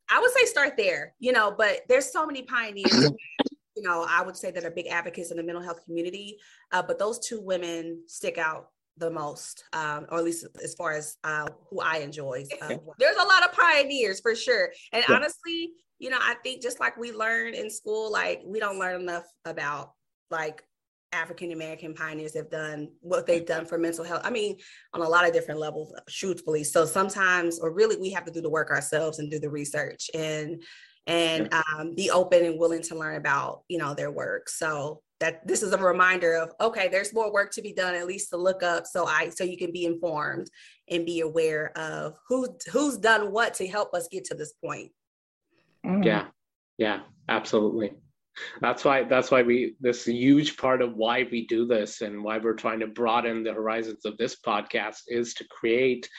i 0.10 0.19
would 0.19 0.31
say 0.31 0.46
start 0.46 0.74
there 0.77 1.13
you 1.19 1.31
know 1.31 1.55
but 1.58 1.81
there's 1.88 2.12
so 2.12 2.25
many 2.25 2.41
pioneers 2.43 3.10
you 3.75 3.81
know 3.81 4.05
i 4.10 4.22
would 4.22 4.36
say 4.36 4.51
that 4.51 4.65
are 4.65 4.72
big 4.72 4.88
advocates 4.88 5.31
in 5.31 5.38
the 5.38 5.43
mental 5.43 5.63
health 5.63 5.84
community 5.86 6.38
uh, 6.74 6.81
but 6.81 7.00
those 7.00 7.17
two 7.19 7.39
women 7.41 8.03
stick 8.05 8.38
out 8.38 8.67
the 8.98 9.10
most, 9.10 9.63
um, 9.72 10.05
or 10.12 10.17
at 10.17 10.25
least 10.25 10.46
as 10.62 10.75
far 10.75 10.91
as 10.91 11.15
uh, 11.24 11.48
who 11.69 11.79
I 11.79 12.00
enjoy. 12.00 12.43
Uh, 12.62 12.75
there's 13.00 13.15
a 13.15 13.25
lot 13.25 13.46
of 13.46 13.53
pioneers 13.53 14.19
for 14.19 14.36
sure. 14.36 14.72
And 14.91 15.05
yeah. 15.08 15.15
honestly, 15.15 15.72
you 16.00 16.10
know, 16.10 16.17
I 16.19 16.36
think 16.43 16.62
just 16.62 16.81
like 16.81 16.98
we 16.98 17.13
learn 17.13 17.53
in 17.53 17.69
school, 17.69 18.12
like 18.12 18.41
we 18.46 18.60
don't 18.60 18.77
learn 18.77 19.00
enough 19.00 19.25
about 19.46 19.93
like 20.29 20.63
African 21.12 21.51
American 21.51 21.94
pioneers 21.94 22.36
have 22.36 22.50
done 22.50 22.89
what 23.01 23.25
they've 23.25 23.46
done 23.46 23.66
for 23.66 23.78
mental 23.78 24.04
health. 24.04 24.22
I 24.24 24.30
mean, 24.30 24.58
on 24.94 25.01
a 25.01 25.10
lot 25.10 25.25
of 25.25 25.34
different 25.34 25.60
levels, 25.60 25.94
truthfully. 26.10 26.63
So 26.63 26.86
sometimes, 26.86 27.60
or 27.60 27.72
really, 27.72 27.98
we 27.98 28.12
have 28.12 28.25
to 28.25 28.32
do 28.32 28.42
the 28.42 28.50
work 28.50 28.70
ourselves 28.70 29.20
and 29.20 29.30
do 29.30 29.39
the 29.39 29.50
research 29.50 30.10
and 30.13 30.63
and 31.08 31.51
um, 31.54 31.96
be 31.96 32.12
open 32.12 32.46
and 32.46 32.60
willing 32.60 32.84
to 32.84 32.96
learn 32.96 33.16
about 33.16 33.63
you 33.68 33.78
know 33.78 33.94
their 33.94 34.12
work. 34.12 34.50
So 34.50 35.01
that 35.20 35.46
this 35.46 35.63
is 35.63 35.74
a 35.74 35.78
reminder 35.78 36.36
of 36.36 36.51
okay, 36.62 36.88
there's 36.88 37.13
more 37.13 37.32
work 37.32 37.51
to 37.54 37.62
be 37.62 37.74
done, 37.74 37.96
at 37.96 38.08
least 38.08 38.30
to 38.30 38.38
look 38.38 38.63
up, 38.63 38.86
so 38.86 39.06
I 39.06 39.30
so 39.30 39.44
you 39.44 39.58
can 39.58 39.72
be 39.72 39.86
informed 39.86 40.50
and 40.89 41.06
be 41.06 41.22
aware 41.22 41.78
of 41.78 42.18
who 42.28 42.48
who's 42.72 42.98
done 42.98 43.32
what 43.32 43.56
to 43.56 43.68
help 43.68 43.94
us 43.94 44.08
get 44.12 44.25
to 44.25 44.36
this 44.36 44.54
point. 44.63 44.92
Mm. 45.86 46.06
Yeah, 46.06 46.28
yeah, 46.78 47.01
absolutely. 47.28 47.94
That's 48.62 48.86
why 48.86 49.03
that's 49.03 49.31
why 49.31 49.41
we 49.41 49.75
this 49.79 50.05
huge 50.05 50.58
part 50.58 50.81
of 50.81 50.96
why 50.96 51.27
we 51.31 51.48
do 51.48 51.65
this 51.65 52.01
and 52.01 52.24
why 52.24 52.38
we're 52.38 52.53
trying 52.53 52.79
to 52.81 52.88
broaden 52.88 53.43
the 53.43 53.53
horizons 53.53 54.05
of 54.05 54.17
this 54.17 54.38
podcast 54.46 55.01
is 55.08 55.34
to 55.36 55.46
create 55.50 56.10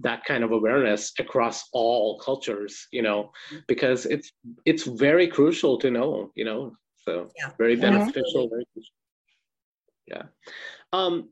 that 0.00 0.24
kind 0.24 0.44
of 0.44 0.52
awareness 0.52 1.12
across 1.18 1.68
all 1.72 2.18
cultures, 2.18 2.86
you 2.92 3.02
know, 3.02 3.30
because 3.68 4.06
it's 4.06 4.32
it's 4.64 4.84
very 4.84 5.26
crucial 5.26 5.78
to 5.78 5.90
know, 5.90 6.30
you 6.34 6.44
know. 6.44 6.72
So 7.04 7.28
yeah. 7.38 7.50
very 7.58 7.76
beneficial, 7.76 8.48
very 8.48 8.66
crucial. 8.72 8.94
Yeah. 10.06 10.22
Um, 10.92 11.30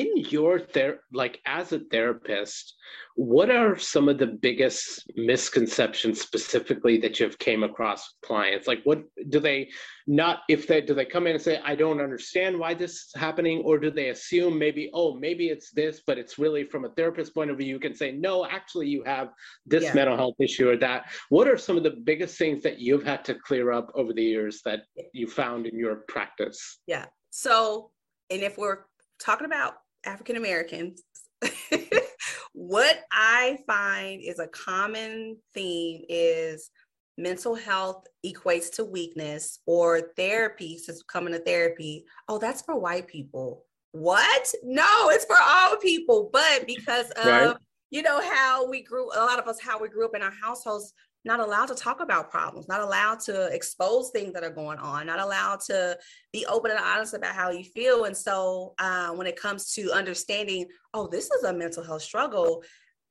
in 0.00 0.16
your 0.16 0.58
ther- 0.58 1.00
like 1.12 1.40
as 1.46 1.72
a 1.72 1.80
therapist 1.90 2.74
what 3.16 3.50
are 3.50 3.78
some 3.78 4.10
of 4.10 4.18
the 4.18 4.26
biggest 4.26 5.10
misconceptions 5.16 6.20
specifically 6.20 6.98
that 6.98 7.18
you've 7.18 7.38
came 7.38 7.62
across 7.64 8.12
with 8.12 8.28
clients? 8.28 8.68
Like 8.68 8.82
what 8.84 9.04
do 9.30 9.40
they 9.40 9.70
not 10.06 10.40
if 10.50 10.66
they 10.66 10.82
do 10.82 10.94
they 10.94 11.04
come 11.04 11.26
in 11.26 11.34
and 11.34 11.42
say 11.42 11.60
i 11.64 11.74
don't 11.74 12.00
understand 12.00 12.56
why 12.56 12.72
this 12.72 12.92
is 12.92 13.12
happening 13.16 13.60
or 13.64 13.76
do 13.76 13.90
they 13.90 14.10
assume 14.10 14.56
maybe 14.56 14.88
oh 14.94 15.16
maybe 15.16 15.48
it's 15.48 15.72
this 15.72 16.02
but 16.06 16.16
it's 16.16 16.38
really 16.38 16.62
from 16.62 16.84
a 16.84 16.88
therapist 16.90 17.34
point 17.34 17.50
of 17.50 17.58
view 17.58 17.66
you 17.66 17.80
can 17.80 17.92
say 17.92 18.12
no 18.12 18.46
actually 18.46 18.86
you 18.86 19.02
have 19.02 19.30
this 19.66 19.82
yeah. 19.84 19.94
mental 19.94 20.16
health 20.16 20.34
issue 20.40 20.68
or 20.68 20.76
that. 20.76 21.10
What 21.28 21.48
are 21.48 21.56
some 21.56 21.76
of 21.76 21.82
the 21.82 21.90
biggest 21.90 22.38
things 22.38 22.62
that 22.62 22.78
you've 22.78 23.04
had 23.04 23.24
to 23.26 23.34
clear 23.34 23.72
up 23.72 23.90
over 23.94 24.12
the 24.12 24.22
years 24.22 24.60
that 24.64 24.82
you 25.12 25.26
found 25.26 25.66
in 25.66 25.78
your 25.78 25.96
practice? 26.08 26.78
Yeah. 26.86 27.06
So 27.30 27.90
and 28.30 28.42
if 28.42 28.58
we're 28.58 28.84
talking 29.20 29.46
about 29.46 29.74
African 30.06 30.36
Americans, 30.36 31.02
what 32.52 33.00
I 33.12 33.58
find 33.66 34.22
is 34.22 34.38
a 34.38 34.46
common 34.48 35.36
theme 35.54 36.04
is 36.08 36.70
mental 37.18 37.54
health 37.54 38.06
equates 38.24 38.70
to 38.74 38.84
weakness 38.84 39.60
or 39.66 40.12
therapy 40.16 40.78
since 40.78 41.02
coming 41.02 41.32
to 41.32 41.38
therapy. 41.40 42.04
Oh 42.28 42.38
that's 42.38 42.62
for 42.62 42.78
white 42.78 43.06
people. 43.06 43.64
What? 43.92 44.52
No 44.62 45.08
it's 45.10 45.24
for 45.24 45.36
all 45.40 45.76
people. 45.76 46.30
But 46.32 46.66
because 46.66 47.10
of 47.12 47.26
right. 47.26 47.56
you 47.90 48.02
know 48.02 48.20
how 48.20 48.68
we 48.68 48.82
grew 48.82 49.06
a 49.14 49.20
lot 49.20 49.38
of 49.38 49.48
us 49.48 49.60
how 49.60 49.80
we 49.80 49.88
grew 49.88 50.04
up 50.04 50.14
in 50.14 50.22
our 50.22 50.34
households 50.42 50.92
not 51.26 51.40
allowed 51.40 51.66
to 51.66 51.74
talk 51.74 52.00
about 52.00 52.30
problems, 52.30 52.68
not 52.68 52.80
allowed 52.80 53.18
to 53.18 53.46
expose 53.46 54.10
things 54.10 54.32
that 54.32 54.44
are 54.44 54.50
going 54.50 54.78
on, 54.78 55.06
not 55.06 55.18
allowed 55.18 55.60
to 55.60 55.98
be 56.32 56.46
open 56.46 56.70
and 56.70 56.80
honest 56.80 57.14
about 57.14 57.34
how 57.34 57.50
you 57.50 57.64
feel. 57.64 58.04
And 58.04 58.16
so 58.16 58.74
uh, 58.78 59.10
when 59.10 59.26
it 59.26 59.38
comes 59.38 59.72
to 59.72 59.90
understanding, 59.92 60.66
oh, 60.94 61.08
this 61.08 61.28
is 61.30 61.42
a 61.42 61.52
mental 61.52 61.84
health 61.84 62.02
struggle, 62.02 62.62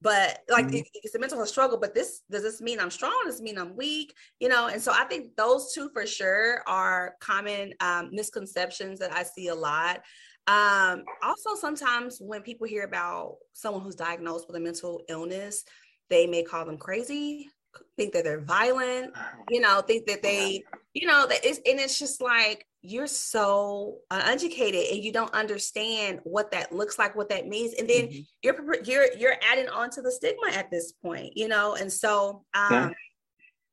but 0.01 0.39
like 0.49 0.67
mm-hmm. 0.67 0.77
it, 0.77 0.87
it's 1.03 1.15
a 1.15 1.19
mental 1.19 1.37
health 1.37 1.49
struggle, 1.49 1.77
but 1.77 1.93
this 1.93 2.21
does 2.31 2.43
this 2.43 2.61
mean 2.61 2.79
I'm 2.79 2.89
strong? 2.89 3.21
Does 3.25 3.35
this 3.35 3.41
mean 3.41 3.57
I'm 3.57 3.75
weak? 3.75 4.13
You 4.39 4.47
know, 4.47 4.67
and 4.67 4.81
so 4.81 4.93
I 4.93 5.03
think 5.03 5.35
those 5.35 5.73
two 5.73 5.89
for 5.93 6.05
sure 6.05 6.61
are 6.67 7.15
common 7.19 7.73
um, 7.81 8.09
misconceptions 8.13 8.99
that 8.99 9.13
I 9.13 9.23
see 9.23 9.49
a 9.49 9.55
lot. 9.55 10.01
Um, 10.47 11.03
also, 11.21 11.55
sometimes 11.59 12.19
when 12.21 12.43
people 12.43 12.67
hear 12.67 12.83
about 12.83 13.35
someone 13.53 13.81
who's 13.81 13.95
diagnosed 13.95 14.47
with 14.47 14.55
a 14.55 14.59
mental 14.59 15.01
illness, 15.09 15.63
they 16.09 16.27
may 16.27 16.43
call 16.43 16.65
them 16.65 16.77
crazy 16.77 17.49
think 17.97 18.13
that 18.13 18.23
they're 18.23 18.41
violent, 18.41 19.13
you 19.49 19.61
know, 19.61 19.81
think 19.81 20.05
that 20.07 20.21
they, 20.21 20.63
you 20.93 21.07
know, 21.07 21.25
that 21.27 21.43
it's, 21.43 21.59
and 21.65 21.79
it's 21.79 21.97
just 21.97 22.21
like 22.21 22.65
you're 22.81 23.07
so 23.07 23.97
uneducated 24.11 24.85
and 24.91 25.03
you 25.03 25.11
don't 25.11 25.33
understand 25.33 26.19
what 26.23 26.51
that 26.51 26.71
looks 26.71 26.99
like, 26.99 27.15
what 27.15 27.29
that 27.29 27.47
means, 27.47 27.73
and 27.73 27.89
then 27.89 28.07
mm-hmm. 28.07 28.21
you're 28.43 28.83
you're 28.83 29.17
you're 29.17 29.35
adding 29.51 29.69
on 29.69 29.89
to 29.91 30.01
the 30.01 30.11
stigma 30.11 30.49
at 30.53 30.69
this 30.71 30.93
point, 30.93 31.35
you 31.35 31.47
know, 31.47 31.75
and 31.75 31.91
so 31.91 32.43
um, 32.53 32.71
yeah. 32.71 32.89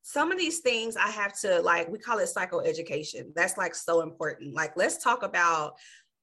some 0.02 0.32
of 0.32 0.38
these 0.38 0.60
things 0.60 0.96
I 0.96 1.08
have 1.08 1.38
to 1.40 1.60
like 1.60 1.88
we 1.90 1.98
call 1.98 2.18
it 2.18 2.30
psychoeducation. 2.34 3.34
That's 3.34 3.58
like 3.58 3.74
so 3.74 4.00
important. 4.00 4.54
Like 4.54 4.76
let's 4.76 5.02
talk 5.02 5.22
about 5.22 5.74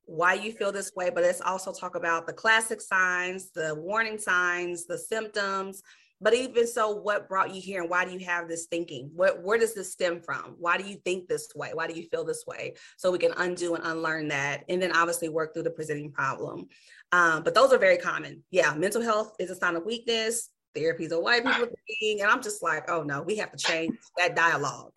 why 0.06 0.34
you 0.34 0.52
feel 0.52 0.72
this 0.72 0.92
way, 0.96 1.12
but 1.12 1.24
let's 1.24 1.42
also 1.42 1.72
talk 1.72 1.96
about 1.96 2.26
the 2.26 2.34
classic 2.34 2.82
signs, 2.82 3.52
the 3.52 3.76
warning 3.76 4.18
signs, 4.18 4.88
the 4.88 4.98
symptoms 4.98 5.84
but 6.22 6.34
even 6.34 6.68
so, 6.68 6.92
what 6.92 7.30
brought 7.30 7.54
you 7.54 7.62
here 7.62 7.82
and 7.82 7.90
why 7.90 8.06
do 8.06 8.12
you 8.12 8.26
have 8.26 8.48
this 8.48 8.66
thinking? 8.66 9.10
What, 9.16 9.42
where 9.42 9.58
does 9.58 9.74
this 9.74 9.92
stem 9.92 10.22
from? 10.22 10.56
Why 10.60 10.78
do 10.78 10.84
you 10.84 10.98
think 11.06 11.28
this 11.28 11.50
way? 11.56 11.72
Why 11.74 11.88
do 11.88 11.94
you 11.94 12.08
feel 12.10 12.26
this 12.26 12.44
way? 12.46 12.76
So 12.98 13.12
we 13.12 13.18
can 13.20 13.34
undo 13.38 13.76
and 13.76 13.86
unlearn 13.86 14.28
that. 14.30 14.66
And 14.68 14.82
then 14.82 14.96
obviously 14.96 15.30
work 15.30 15.54
through 15.54 15.64
the 15.64 15.72
presenting 15.72 16.12
problem. 16.12 16.68
Um, 17.12 17.44
but 17.44 17.56
those 17.56 17.72
are 17.72 17.78
very 17.78 17.98
common. 17.98 18.44
Yeah, 18.52 18.74
mental 18.74 19.02
health 19.02 19.36
is 19.40 19.50
a 19.50 19.56
sign 19.56 19.76
of 19.76 19.86
weakness. 19.86 20.50
Therapy 20.76 21.06
is 21.06 21.12
a 21.12 21.20
white 21.20 21.44
people 21.44 21.68
thing. 21.88 22.22
And 22.22 22.30
I'm 22.30 22.44
just 22.44 22.62
like, 22.62 22.90
oh 22.90 23.02
no, 23.02 23.22
we 23.22 23.38
have 23.38 23.52
to 23.52 23.58
change 23.58 23.96
that 24.18 24.36
dialogue. 24.36 24.92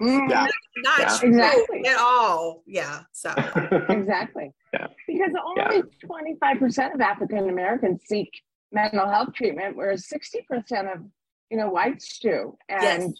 Mm. 0.00 0.28
yeah. 0.30 0.46
not 0.78 0.98
yeah. 0.98 1.18
true 1.18 1.28
exactly. 1.28 1.86
at 1.86 1.98
all. 1.98 2.62
Yeah. 2.66 3.02
So 3.12 3.30
exactly. 3.88 4.50
Yeah. 4.72 4.88
Because 5.06 5.32
only 5.46 5.82
yeah. 6.02 6.54
25% 6.54 6.94
of 6.94 7.00
African 7.00 7.48
Americans 7.48 8.00
seek 8.06 8.30
mental 8.72 9.08
health 9.08 9.34
treatment, 9.34 9.76
whereas 9.76 10.06
60% 10.06 10.94
of, 10.94 11.02
you 11.50 11.56
know, 11.56 11.68
whites 11.68 12.18
do. 12.18 12.56
And, 12.68 12.82
yes. 12.82 13.12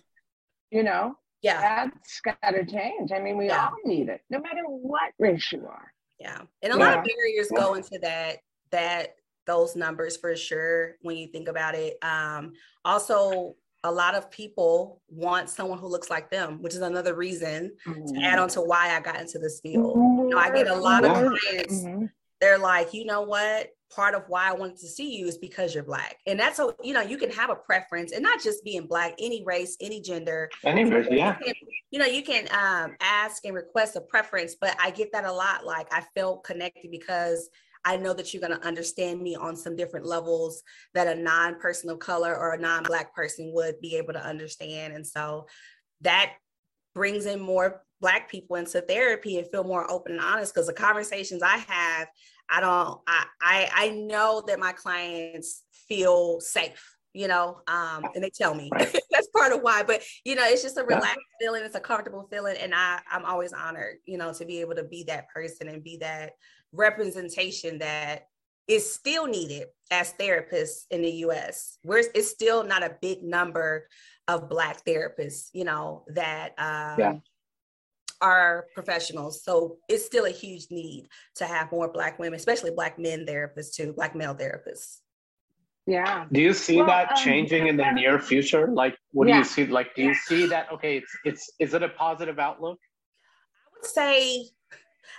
you 0.71 0.82
know, 0.82 1.14
yeah, 1.42 1.61
that's 1.61 2.21
got 2.21 2.50
to 2.50 2.64
change. 2.64 3.12
I 3.12 3.21
mean, 3.21 3.37
we 3.37 3.47
yeah. 3.47 3.66
all 3.66 3.76
need 3.85 4.09
it, 4.09 4.23
no 4.30 4.40
matter 4.40 4.62
what 4.66 5.12
race 5.18 5.52
you 5.52 5.66
are. 5.66 5.92
Yeah. 6.18 6.40
And 6.62 6.73
a 6.73 6.78
yeah. 6.78 6.85
lot 6.85 6.99
of 6.99 7.04
barriers 7.04 7.49
yeah. 7.50 7.61
go 7.61 7.75
into 7.75 7.99
that, 8.02 8.38
that, 8.71 9.16
those 9.44 9.75
numbers 9.75 10.16
for 10.16 10.37
sure 10.37 10.94
when 11.00 11.16
you 11.16 11.26
think 11.26 11.49
about 11.49 11.75
it. 11.75 11.99
Um, 12.02 12.52
also, 12.85 13.56
a 13.85 13.90
lot 13.90 14.14
of 14.14 14.30
people 14.30 15.02
want 15.09 15.50
someone 15.50 15.78
who 15.78 15.88
looks 15.88 16.11
like 16.11 16.30
them, 16.30 16.62
which 16.62 16.75
is 16.75 16.80
another 16.80 17.14
reason 17.14 17.73
mm-hmm. 17.87 18.14
to 18.14 18.25
add 18.25 18.38
on 18.38 18.49
to 18.50 18.61
why 18.61 18.94
I 18.97 19.00
got 19.00 19.21
into 19.21 19.38
this 19.38 19.61
field. 19.61 19.97
You 19.97 20.28
know, 20.28 20.38
I 20.38 20.50
get 20.54 20.68
a 20.68 20.75
lot 20.75 21.04
of 21.04 21.11
clients, 21.11 21.82
mm-hmm. 21.82 22.04
they're 22.40 22.59
like, 22.59 22.94
you 22.94 23.04
know 23.04 23.23
what? 23.23 23.71
Part 23.94 24.14
of 24.14 24.25
why 24.28 24.49
I 24.49 24.52
wanted 24.52 24.78
to 24.78 24.88
see 24.88 25.16
you 25.16 25.26
is 25.26 25.38
because 25.38 25.75
you're 25.75 25.84
black. 25.84 26.16
And 26.26 26.38
that's 26.38 26.56
so, 26.56 26.75
you 26.82 26.94
know, 26.94 27.02
you 27.02 27.18
can 27.18 27.30
have 27.30 27.50
a 27.50 27.54
preference 27.54 28.12
and 28.12 28.22
not 28.22 28.42
just 28.42 28.64
being 28.64 28.87
black, 28.87 29.14
any 29.18 29.42
race, 29.44 29.76
any 29.80 30.00
gender. 30.00 30.49
Any 30.64 30.84
race, 30.84 31.06
yeah. 31.11 31.37
You, 31.38 31.44
can, 31.44 31.54
you 31.90 31.99
know, 31.99 32.06
you 32.06 32.22
can 32.22 32.49
um, 32.52 32.96
ask 33.00 33.44
and 33.44 33.54
request 33.54 33.96
a 33.96 34.00
preference, 34.00 34.56
but 34.61 34.76
I 34.80 34.90
get 34.90 35.12
that 35.12 35.25
a 35.25 35.32
lot. 35.32 35.66
Like 35.66 35.92
I 35.92 36.02
felt 36.14 36.44
connected 36.44 36.90
because 36.90 37.49
I 37.84 37.96
know 37.96 38.14
that 38.14 38.32
you're 38.32 38.46
going 38.46 38.58
to 38.58 38.66
understand 38.66 39.20
me 39.20 39.34
on 39.34 39.56
some 39.56 39.76
different 39.76 40.06
levels 40.06 40.62
that 40.94 41.08
a 41.08 41.20
non-person 41.20 41.90
of 41.90 41.99
color 41.99 42.37
or 42.37 42.52
a 42.52 42.61
non-black 42.61 43.14
person 43.14 43.50
would 43.54 43.80
be 43.80 43.96
able 43.96 44.12
to 44.12 44.25
understand. 44.25 44.94
And 44.94 45.06
so 45.06 45.46
that 46.02 46.34
brings 46.94 47.26
in 47.26 47.40
more 47.40 47.82
black 48.00 48.30
people 48.30 48.56
into 48.56 48.80
therapy 48.80 49.38
and 49.38 49.49
feel 49.49 49.64
more 49.64 49.90
open 49.90 50.12
and 50.12 50.20
honest 50.20 50.54
because 50.54 50.66
the 50.66 50.72
conversations 50.72 51.42
I 51.42 51.56
have, 51.68 52.08
I 52.50 52.61
don't 52.61 53.00
I, 53.06 53.25
I 53.40 53.70
I 53.75 53.88
know 53.90 54.42
that 54.46 54.58
my 54.58 54.72
clients 54.72 55.62
feel 55.88 56.40
safe 56.40 56.96
you 57.14 57.28
know 57.28 57.58
um 57.68 58.04
and 58.14 58.25
they 58.25 58.30
tell 58.30 58.54
me 58.54 58.70
right. 58.72 58.96
that's 59.11 59.28
part 59.28 59.52
of 59.52 59.61
why 59.61 59.82
but 59.82 60.02
you 60.25 60.34
know 60.34 60.44
it's 60.44 60.62
just 60.62 60.78
a 60.78 60.84
relaxed 60.84 61.16
yeah. 61.16 61.46
feeling 61.46 61.62
it's 61.62 61.75
a 61.75 61.80
comfortable 61.80 62.26
feeling 62.30 62.56
and 62.58 62.75
i 62.75 63.00
i'm 63.11 63.25
always 63.25 63.52
honored 63.52 63.96
you 64.06 64.16
know 64.16 64.32
to 64.32 64.44
be 64.44 64.61
able 64.61 64.75
to 64.75 64.84
be 64.84 65.04
that 65.04 65.28
person 65.28 65.68
and 65.68 65.84
be 65.84 65.99
that 65.99 66.32
representation 66.72 67.78
that 67.78 68.26
is 68.68 68.94
still 68.94 69.26
needed 69.26 69.66
as 69.90 70.14
therapists 70.18 70.84
in 70.90 71.02
the 71.02 71.11
us 71.11 71.78
where 71.82 72.02
it's 72.14 72.30
still 72.30 72.64
not 72.64 72.82
a 72.82 72.96
big 73.02 73.22
number 73.22 73.88
of 74.28 74.49
black 74.49 74.84
therapists 74.84 75.49
you 75.52 75.64
know 75.64 76.04
that 76.08 76.52
um 76.58 76.99
yeah. 76.99 77.14
Are 78.23 78.67
professionals 78.75 79.45
so 79.45 79.76
it's 79.88 80.07
still 80.07 80.25
a 80.25 80.31
huge 80.31 80.67
need 80.71 81.07
to 81.35 81.45
have 81.45 81.71
more 81.71 81.93
black 81.93 82.19
women 82.19 82.37
especially 82.37 82.71
black 82.71 82.99
men 82.99 83.26
therapists 83.26 83.75
too 83.75 83.93
black 83.93 84.14
male 84.14 84.35
therapists 84.35 84.99
yeah. 85.87 86.26
Do 86.31 86.41
you 86.41 86.55
see 86.55 86.76
well, 86.76 86.87
that 86.87 87.11
um, 87.11 87.17
changing 87.17 87.67
in 87.67 87.76
the 87.76 87.91
near 87.91 88.21
future? 88.21 88.69
Like, 88.69 88.97
what 89.11 89.26
yeah. 89.26 89.35
do 89.35 89.38
you 89.38 89.45
see? 89.45 89.67
Like, 89.67 89.95
do 89.97 90.02
you 90.02 90.14
see 90.14 90.47
that? 90.47 90.71
Okay, 90.73 90.99
it's 90.99 91.19
it's 91.25 91.50
is 91.59 91.75
it 91.75 91.83
a 91.83 91.88
positive 91.88 92.38
outlook? 92.38 92.79
I 93.67 93.71
would 93.75 93.91
say 93.91 94.49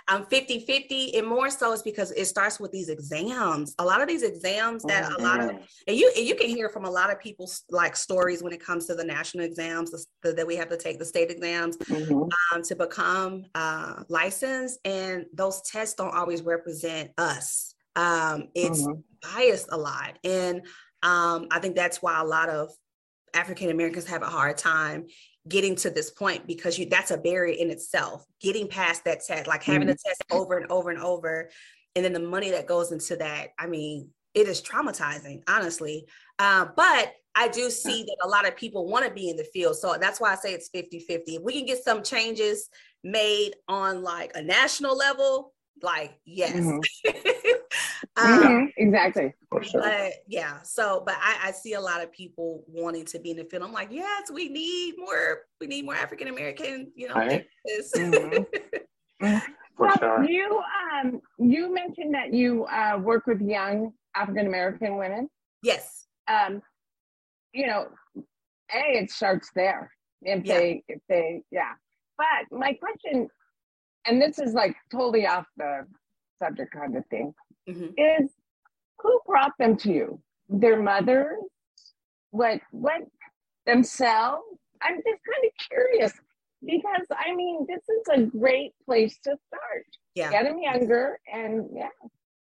I'm 0.08 0.26
50 0.26 0.64
50 0.66 1.16
and 1.18 1.26
more 1.26 1.50
so 1.50 1.72
is 1.72 1.82
because 1.82 2.10
it 2.12 2.26
starts 2.26 2.60
with 2.60 2.72
these 2.72 2.88
exams. 2.88 3.74
A 3.78 3.84
lot 3.84 4.00
of 4.00 4.08
these 4.08 4.22
exams 4.22 4.82
that 4.84 5.04
mm-hmm. 5.04 5.20
a 5.20 5.24
lot 5.24 5.40
of 5.40 5.50
mm-hmm. 5.50 5.62
and 5.88 5.96
you 5.96 6.12
and 6.16 6.26
you 6.26 6.34
can 6.34 6.48
hear 6.48 6.68
from 6.68 6.84
a 6.84 6.90
lot 6.90 7.12
of 7.12 7.20
people's 7.20 7.62
like 7.70 7.96
stories 7.96 8.42
when 8.42 8.52
it 8.52 8.64
comes 8.64 8.86
to 8.86 8.94
the 8.94 9.04
national 9.04 9.44
exams 9.44 9.90
the, 10.22 10.32
that 10.32 10.46
we 10.46 10.56
have 10.56 10.68
to 10.68 10.76
take 10.76 10.98
the 10.98 11.04
state 11.04 11.30
exams 11.30 11.76
mm-hmm. 11.76 12.22
um, 12.54 12.62
to 12.62 12.74
become 12.76 13.44
uh, 13.54 14.02
licensed, 14.08 14.78
and 14.84 15.26
those 15.32 15.62
tests 15.62 15.94
don't 15.94 16.14
always 16.14 16.42
represent 16.42 17.10
us 17.18 17.74
um, 17.96 18.48
it's 18.54 18.82
mm-hmm. 18.82 19.00
biased 19.34 19.68
a 19.70 19.76
lot. 19.76 20.18
And 20.24 20.62
um, 21.02 21.46
I 21.50 21.58
think 21.60 21.76
that's 21.76 22.02
why 22.02 22.20
a 22.20 22.24
lot 22.24 22.48
of 22.48 22.70
African 23.34 23.70
Americans 23.70 24.06
have 24.06 24.22
a 24.22 24.26
hard 24.26 24.56
time 24.56 25.06
getting 25.48 25.76
to 25.76 25.90
this 25.90 26.10
point 26.10 26.46
because 26.46 26.78
you 26.78 26.86
that's 26.88 27.10
a 27.10 27.18
barrier 27.18 27.56
in 27.58 27.70
itself. 27.70 28.24
Getting 28.40 28.68
past 28.68 29.04
that 29.04 29.24
test, 29.24 29.46
like 29.46 29.62
having 29.62 29.88
mm-hmm. 29.88 30.08
test 30.08 30.24
over 30.30 30.58
and 30.58 30.70
over 30.70 30.90
and 30.90 31.00
over, 31.00 31.50
and 31.94 32.04
then 32.04 32.12
the 32.12 32.20
money 32.20 32.50
that 32.50 32.66
goes 32.66 32.92
into 32.92 33.16
that. 33.16 33.48
I 33.58 33.66
mean, 33.66 34.08
it 34.34 34.48
is 34.48 34.62
traumatizing, 34.62 35.42
honestly. 35.48 36.06
Uh, 36.38 36.66
but 36.76 37.12
I 37.34 37.48
do 37.48 37.70
see 37.70 38.04
that 38.04 38.16
a 38.22 38.28
lot 38.28 38.46
of 38.46 38.56
people 38.56 38.86
want 38.86 39.04
to 39.04 39.10
be 39.10 39.28
in 39.28 39.36
the 39.36 39.44
field. 39.44 39.76
So 39.76 39.96
that's 40.00 40.20
why 40.20 40.32
I 40.32 40.36
say 40.36 40.52
it's 40.52 40.68
50 40.68 41.00
50. 41.00 41.36
If 41.36 41.42
we 41.42 41.52
can 41.52 41.66
get 41.66 41.82
some 41.82 42.02
changes 42.02 42.68
made 43.02 43.54
on 43.68 44.02
like 44.02 44.32
a 44.34 44.42
national 44.42 44.96
level, 44.96 45.52
like 45.82 46.18
yes 46.24 46.54
mm-hmm. 46.54 47.50
um, 48.16 48.42
mm-hmm. 48.42 48.64
exactly 48.76 49.34
for 49.50 49.62
sure 49.62 49.80
but 49.80 50.12
yeah 50.28 50.62
so 50.62 51.02
but 51.04 51.16
I, 51.20 51.48
I, 51.48 51.50
see 51.50 51.72
a 51.74 51.80
lot 51.80 52.02
of 52.02 52.12
people 52.12 52.64
wanting 52.68 53.04
to 53.06 53.18
be 53.18 53.32
in 53.32 53.36
the 53.36 53.44
field 53.44 53.62
i'm 53.62 53.72
like 53.72 53.88
yes 53.90 54.30
we 54.32 54.48
need 54.48 54.94
more 54.98 55.42
we 55.60 55.66
need 55.66 55.84
more 55.84 55.94
african 55.94 56.28
american 56.28 56.92
you 56.94 57.08
know 57.08 57.14
right. 57.14 57.46
mm-hmm. 57.68 58.24
mm-hmm. 59.24 59.38
for 59.76 59.86
well, 59.86 59.98
sure. 59.98 60.24
you 60.24 60.60
um 60.92 61.20
you 61.38 61.74
mentioned 61.74 62.14
that 62.14 62.32
you 62.32 62.64
uh, 62.66 62.98
work 63.02 63.26
with 63.26 63.40
young 63.40 63.92
african 64.14 64.46
american 64.46 64.96
women 64.96 65.28
yes 65.62 66.06
um 66.28 66.62
you 67.52 67.66
know 67.66 67.88
a 68.16 68.98
it 68.98 69.10
starts 69.10 69.50
there 69.56 69.90
if 70.22 70.44
yeah. 70.44 70.54
they 70.54 70.84
if 70.88 71.00
they 71.08 71.42
yeah 71.50 71.72
but 72.16 72.56
my 72.56 72.72
question 72.74 73.28
and 74.06 74.20
this 74.20 74.38
is 74.38 74.54
like 74.54 74.76
totally 74.92 75.26
off 75.26 75.46
the 75.56 75.86
subject 76.42 76.72
kind 76.72 76.96
of 76.96 77.04
thing, 77.06 77.32
mm-hmm. 77.68 77.86
is 77.96 78.30
who 78.98 79.20
brought 79.26 79.52
them 79.58 79.76
to 79.78 79.92
you? 79.92 80.20
Their 80.48 80.80
mothers? 80.80 81.38
What 82.30 82.60
what 82.70 83.02
themselves? 83.66 84.44
I'm 84.82 84.96
just 84.96 85.06
kind 85.06 85.44
of 85.44 85.68
curious 85.68 86.12
because 86.64 87.06
I 87.16 87.34
mean 87.34 87.66
this 87.68 87.82
is 87.88 88.06
a 88.12 88.36
great 88.36 88.72
place 88.84 89.18
to 89.24 89.36
start. 89.48 89.86
Yeah. 90.14 90.30
Get 90.30 90.44
them 90.44 90.58
younger 90.58 91.18
and 91.32 91.68
yeah. 91.72 91.88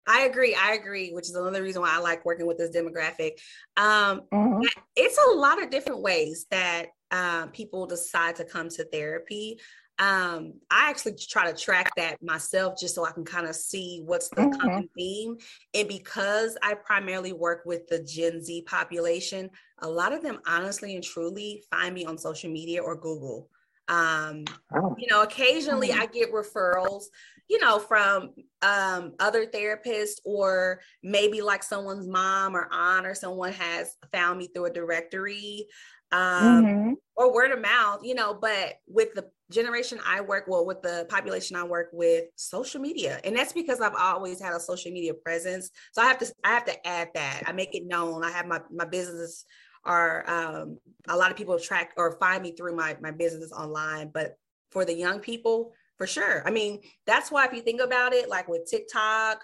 I 0.06 0.24
agree. 0.24 0.54
I 0.54 0.74
agree, 0.74 1.12
which 1.12 1.30
is 1.30 1.36
another 1.36 1.64
reason 1.64 1.82
why 1.82 1.92
I 1.94 2.00
like 2.00 2.26
working 2.26 2.46
with 2.46 2.58
this 2.58 2.76
demographic. 2.76 3.40
Um, 3.78 4.24
mm-hmm. 4.34 4.62
It's 4.98 5.18
a 5.18 5.32
lot 5.32 5.64
of 5.64 5.70
different 5.70 6.02
ways 6.02 6.46
that 6.52 6.88
uh, 7.12 7.48
people 7.48 7.86
decide 7.86 8.36
to 8.38 8.44
come 8.44 8.68
to 8.70 8.84
therapy 8.86 9.60
um 10.00 10.54
i 10.72 10.90
actually 10.90 11.14
try 11.14 11.50
to 11.52 11.58
track 11.58 11.92
that 11.96 12.18
myself 12.24 12.74
just 12.80 12.96
so 12.96 13.06
i 13.06 13.12
can 13.12 13.24
kind 13.24 13.46
of 13.46 13.56
see 13.56 14.02
what's 14.04 14.30
the 14.30 14.38
mm-hmm. 14.38 14.60
common 14.60 14.90
theme 14.98 15.38
and 15.76 15.88
because 15.88 16.58
i 16.64 16.74
primarily 16.74 17.32
work 17.32 17.62
with 17.64 17.88
the 17.88 18.02
gen 18.04 18.42
z 18.44 18.64
population 18.64 19.50
a 19.80 19.88
lot 19.88 20.12
of 20.12 20.24
them 20.24 20.40
honestly 20.48 20.96
and 20.96 21.04
truly 21.04 21.64
find 21.70 21.94
me 21.94 22.06
on 22.06 22.18
social 22.18 22.50
media 22.50 22.82
or 22.82 22.96
google 22.96 23.50
um 23.88 24.44
oh. 24.76 24.96
you 24.98 25.06
know 25.12 25.22
occasionally 25.22 25.90
mm-hmm. 25.90 26.02
i 26.02 26.06
get 26.08 26.34
referrals 26.34 27.04
you 27.48 27.60
know 27.60 27.78
from 27.78 28.32
um 28.64 29.14
other 29.20 29.46
therapists 29.46 30.20
or 30.26 30.80
maybe 31.04 31.42
like 31.42 31.62
someone's 31.62 32.08
mom 32.08 32.56
or 32.56 32.68
aunt 32.72 33.06
or 33.06 33.14
someone 33.14 33.52
has 33.52 33.96
found 34.12 34.40
me 34.40 34.48
through 34.48 34.66
a 34.66 34.74
directory 34.74 35.68
um, 36.14 36.66
mm-hmm. 36.66 36.94
or 37.16 37.34
word 37.34 37.52
of 37.52 37.60
mouth, 37.60 38.02
you 38.04 38.14
know, 38.14 38.38
but 38.40 38.76
with 38.88 39.14
the 39.16 39.30
generation 39.54 40.00
I 40.06 40.22
work 40.22 40.46
well 40.48 40.66
with 40.66 40.82
the 40.82 41.06
population 41.10 41.56
I 41.56 41.64
work 41.64 41.90
with 41.94 42.26
social 42.36 42.82
media. 42.82 43.20
And 43.24 43.36
that's 43.36 43.54
because 43.54 43.82
I've 43.82 43.96
always 43.98 44.42
had 44.42 44.54
a 44.54 44.60
social 44.60 44.92
media 44.92 45.14
presence. 45.14 45.70
So 45.92 46.02
I 46.02 46.06
have 46.06 46.18
to 46.20 46.34
I 46.44 46.50
have 46.50 46.66
to 46.66 46.88
add 46.88 47.10
that. 47.14 47.44
I 47.46 47.52
make 47.52 47.76
it 47.76 47.86
known. 47.86 48.24
I 48.24 48.32
have 48.32 48.48
my 48.48 48.62
my 48.72 48.86
business 48.86 49.46
are 49.86 50.30
um, 50.30 50.78
a 51.10 51.18
lot 51.18 51.30
of 51.30 51.38
people 51.38 51.60
track 51.60 51.92
or 51.98 52.18
find 52.20 52.42
me 52.42 52.52
through 52.52 52.76
my 52.76 52.98
my 53.02 53.12
business 53.12 53.52
online. 53.52 54.12
But 54.14 54.38
for 54.72 54.86
the 54.86 54.94
young 54.94 55.20
people 55.20 55.74
for 55.98 56.08
sure. 56.08 56.46
I 56.46 56.52
mean 56.52 56.82
that's 57.06 57.32
why 57.32 57.46
if 57.46 57.54
you 57.54 57.62
think 57.62 57.82
about 57.82 58.14
it 58.14 58.30
like 58.30 58.48
with 58.48 58.68
TikTok 58.70 59.44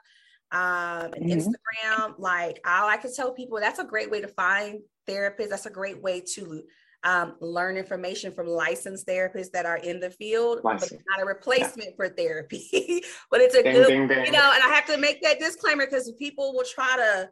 um, 0.51 1.13
and 1.13 1.25
mm-hmm. 1.25 1.39
Instagram 1.39 2.15
like 2.17 2.59
I 2.65 2.85
like 2.85 3.03
to 3.03 3.13
tell 3.13 3.33
people 3.33 3.59
that's 3.59 3.79
a 3.79 3.85
great 3.85 4.09
way 4.09 4.21
to 4.21 4.27
find 4.27 4.79
therapists. 5.07 5.49
That's 5.49 5.65
a 5.65 5.71
great 5.71 6.01
way 6.01 6.21
to 6.35 6.63
um, 7.03 7.35
learn 7.39 7.77
information 7.77 8.31
from 8.31 8.47
licensed 8.47 9.07
therapists 9.07 9.51
that 9.51 9.65
are 9.65 9.77
in 9.77 9.99
the 9.99 10.09
field, 10.09 10.59
but 10.63 10.83
it's 10.83 10.91
not 10.91 11.21
a 11.21 11.25
replacement 11.25 11.91
yeah. 11.91 11.95
for 11.95 12.09
therapy. 12.09 13.03
but 13.31 13.41
it's 13.41 13.55
a 13.55 13.63
ding, 13.63 13.73
good, 13.73 13.87
ding, 13.87 14.07
ding. 14.07 14.25
you 14.25 14.31
know, 14.31 14.51
and 14.53 14.63
I 14.63 14.67
have 14.73 14.85
to 14.87 14.97
make 14.97 15.21
that 15.21 15.39
disclaimer 15.39 15.85
because 15.85 16.11
people 16.19 16.53
will 16.53 16.65
try 16.65 16.97
to 16.97 17.29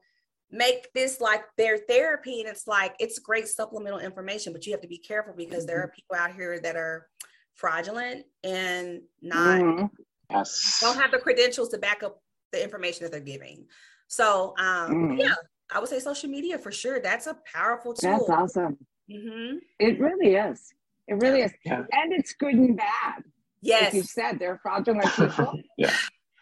make 0.51 0.91
this 0.93 1.19
like 1.19 1.43
their 1.57 1.77
therapy 1.77 2.39
and 2.39 2.49
it's 2.49 2.67
like 2.67 2.95
it's 2.99 3.19
great 3.19 3.47
supplemental 3.47 3.99
information 3.99 4.53
but 4.53 4.65
you 4.65 4.71
have 4.71 4.81
to 4.81 4.87
be 4.87 4.97
careful 4.97 5.33
because 5.35 5.63
mm-hmm. 5.63 5.67
there 5.67 5.81
are 5.81 5.91
people 5.93 6.15
out 6.15 6.33
here 6.33 6.59
that 6.59 6.75
are 6.75 7.07
fraudulent 7.55 8.25
and 8.43 9.01
not 9.21 9.59
mm-hmm. 9.59 9.85
yes. 10.29 10.79
don't 10.81 10.97
have 10.97 11.11
the 11.11 11.17
credentials 11.17 11.69
to 11.69 11.77
back 11.77 12.01
up 12.01 12.21
the 12.53 12.63
information 12.63 13.03
that 13.03 13.11
they're 13.11 13.19
giving 13.19 13.65
so 14.07 14.53
um 14.57 14.91
mm-hmm. 14.91 15.17
yeah 15.17 15.33
i 15.73 15.79
would 15.79 15.89
say 15.89 15.99
social 15.99 16.29
media 16.29 16.57
for 16.57 16.71
sure 16.71 17.01
that's 17.01 17.27
a 17.27 17.35
powerful 17.53 17.93
tool 17.93 18.11
that's 18.11 18.29
awesome 18.29 18.77
Mm-hmm. 19.09 19.57
It 19.79 19.99
really 19.99 20.35
is. 20.35 20.73
It 21.07 21.15
really 21.15 21.41
is. 21.41 21.53
Yeah. 21.65 21.83
And 21.91 22.13
it's 22.13 22.33
good 22.33 22.55
and 22.55 22.77
bad. 22.77 23.23
Yes. 23.61 23.85
Like 23.85 23.93
you 23.93 24.03
said, 24.03 24.39
they're 24.39 24.59
fraudulent 24.61 25.13
people. 25.15 25.59
yeah. 25.77 25.95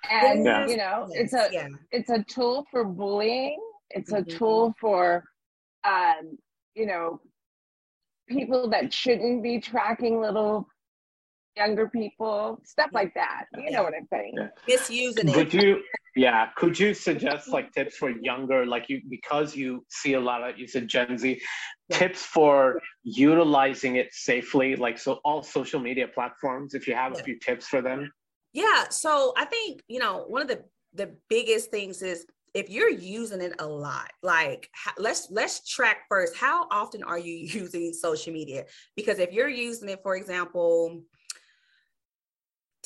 And 0.10 0.46
yeah. 0.46 0.68
you 0.68 0.78
know, 0.78 1.08
it's 1.12 1.34
a 1.34 1.50
yeah. 1.52 1.68
it's 1.92 2.10
a 2.10 2.24
tool 2.24 2.66
for 2.70 2.84
bullying. 2.84 3.60
It's 3.90 4.12
a 4.12 4.18
mm-hmm. 4.18 4.38
tool 4.38 4.76
for 4.80 5.24
um, 5.84 6.38
you 6.76 6.86
know, 6.86 7.22
people 8.28 8.70
that 8.70 8.92
shouldn't 8.92 9.44
be 9.44 9.60
tracking 9.60 10.20
little 10.20 10.68
younger 11.56 11.88
people, 11.88 12.62
stuff 12.66 12.90
like 12.94 13.14
that. 13.14 13.46
You 13.58 13.72
know 13.72 13.84
what 13.84 13.94
I'm 13.98 14.08
saying? 14.12 14.34
Yeah. 14.38 14.48
Misusing 14.68 15.30
it. 15.30 15.36
Would 15.36 15.54
you 15.54 15.82
yeah, 16.16 16.48
could 16.56 16.80
you 16.80 16.94
suggest 16.94 17.50
like 17.50 17.74
tips 17.74 17.98
for 17.98 18.10
younger, 18.10 18.66
like 18.66 18.88
you 18.88 19.02
because 19.10 19.56
you 19.56 19.86
see 19.90 20.14
a 20.14 20.20
lot 20.20 20.48
of 20.48 20.58
you 20.58 20.68
said 20.68 20.88
Gen 20.88 21.18
Z, 21.18 21.42
yeah. 21.90 21.98
tips 21.98 22.22
for 22.22 22.80
utilizing 23.04 23.98
it 23.98 24.14
safely, 24.14 24.76
like 24.76 24.98
so 24.98 25.20
all 25.26 25.44
social 25.44 25.80
media 25.80 26.08
platforms, 26.08 26.74
if 26.74 26.88
you 26.88 26.96
have 26.96 27.14
a 27.20 27.24
few 27.24 27.38
tips 27.40 27.68
for 27.68 27.82
them? 27.82 28.12
Yeah. 28.54 28.88
So 28.90 29.34
I 29.38 29.46
think, 29.46 29.82
you 29.90 30.00
know, 30.00 30.24
one 30.28 30.42
of 30.42 30.48
the 30.48 30.64
the 30.94 31.14
biggest 31.30 31.72
things 31.72 32.02
is 32.02 32.26
if 32.54 32.70
you're 32.70 32.90
using 32.90 33.42
it 33.42 33.54
a 33.60 33.68
lot 33.68 34.10
like 34.24 34.70
let's 34.98 35.28
let's 35.30 35.68
track 35.68 36.06
first 36.08 36.38
how 36.38 36.66
often 36.72 37.04
are 37.04 37.20
you 37.20 37.34
using 37.62 37.92
social 37.92 38.32
media 38.32 38.64
because 38.96 39.20
if 39.20 39.34
you're 39.34 39.50
using 39.50 39.90
it 39.90 40.00
for 40.02 40.16
example 40.16 41.02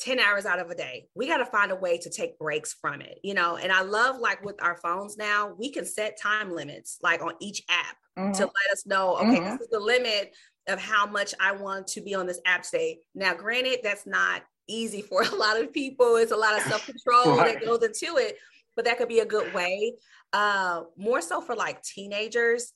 10 0.00 0.18
hours 0.18 0.46
out 0.46 0.58
of 0.58 0.70
a 0.70 0.74
day. 0.74 1.06
We 1.14 1.28
got 1.28 1.38
to 1.38 1.46
find 1.46 1.70
a 1.70 1.76
way 1.76 1.98
to 1.98 2.10
take 2.10 2.38
breaks 2.38 2.74
from 2.80 3.02
it, 3.02 3.18
you 3.22 3.34
know. 3.34 3.56
And 3.56 3.70
I 3.70 3.82
love 3.82 4.18
like 4.18 4.42
with 4.44 4.62
our 4.62 4.76
phones 4.76 5.16
now, 5.16 5.54
we 5.58 5.70
can 5.70 5.84
set 5.84 6.18
time 6.20 6.54
limits 6.54 6.98
like 7.02 7.22
on 7.22 7.34
each 7.40 7.62
app 7.68 7.96
mm-hmm. 8.18 8.32
to 8.32 8.44
let 8.44 8.72
us 8.72 8.86
know, 8.86 9.16
okay, 9.16 9.38
mm-hmm. 9.38 9.50
this 9.52 9.60
is 9.60 9.68
the 9.70 9.80
limit 9.80 10.34
of 10.68 10.80
how 10.80 11.06
much 11.06 11.34
I 11.40 11.52
want 11.52 11.86
to 11.88 12.00
be 12.00 12.14
on 12.14 12.26
this 12.26 12.40
app 12.46 12.62
today. 12.62 12.98
Now, 13.14 13.34
granted, 13.34 13.80
that's 13.82 14.06
not 14.06 14.42
easy 14.68 15.02
for 15.08 15.22
a 15.22 15.34
lot 15.34 15.60
of 15.60 15.72
people. 15.72 16.16
It's 16.16 16.32
a 16.32 16.36
lot 16.36 16.56
of 16.56 16.62
self 16.66 16.86
control 16.86 17.36
right. 17.36 17.58
that 17.58 17.64
goes 17.64 17.82
into 17.82 18.16
it, 18.16 18.36
but 18.76 18.84
that 18.86 18.98
could 18.98 19.08
be 19.08 19.20
a 19.20 19.26
good 19.26 19.52
way. 19.52 19.94
Uh, 20.32 20.82
more 20.96 21.20
so 21.20 21.40
for 21.40 21.54
like 21.54 21.82
teenagers. 21.82 22.72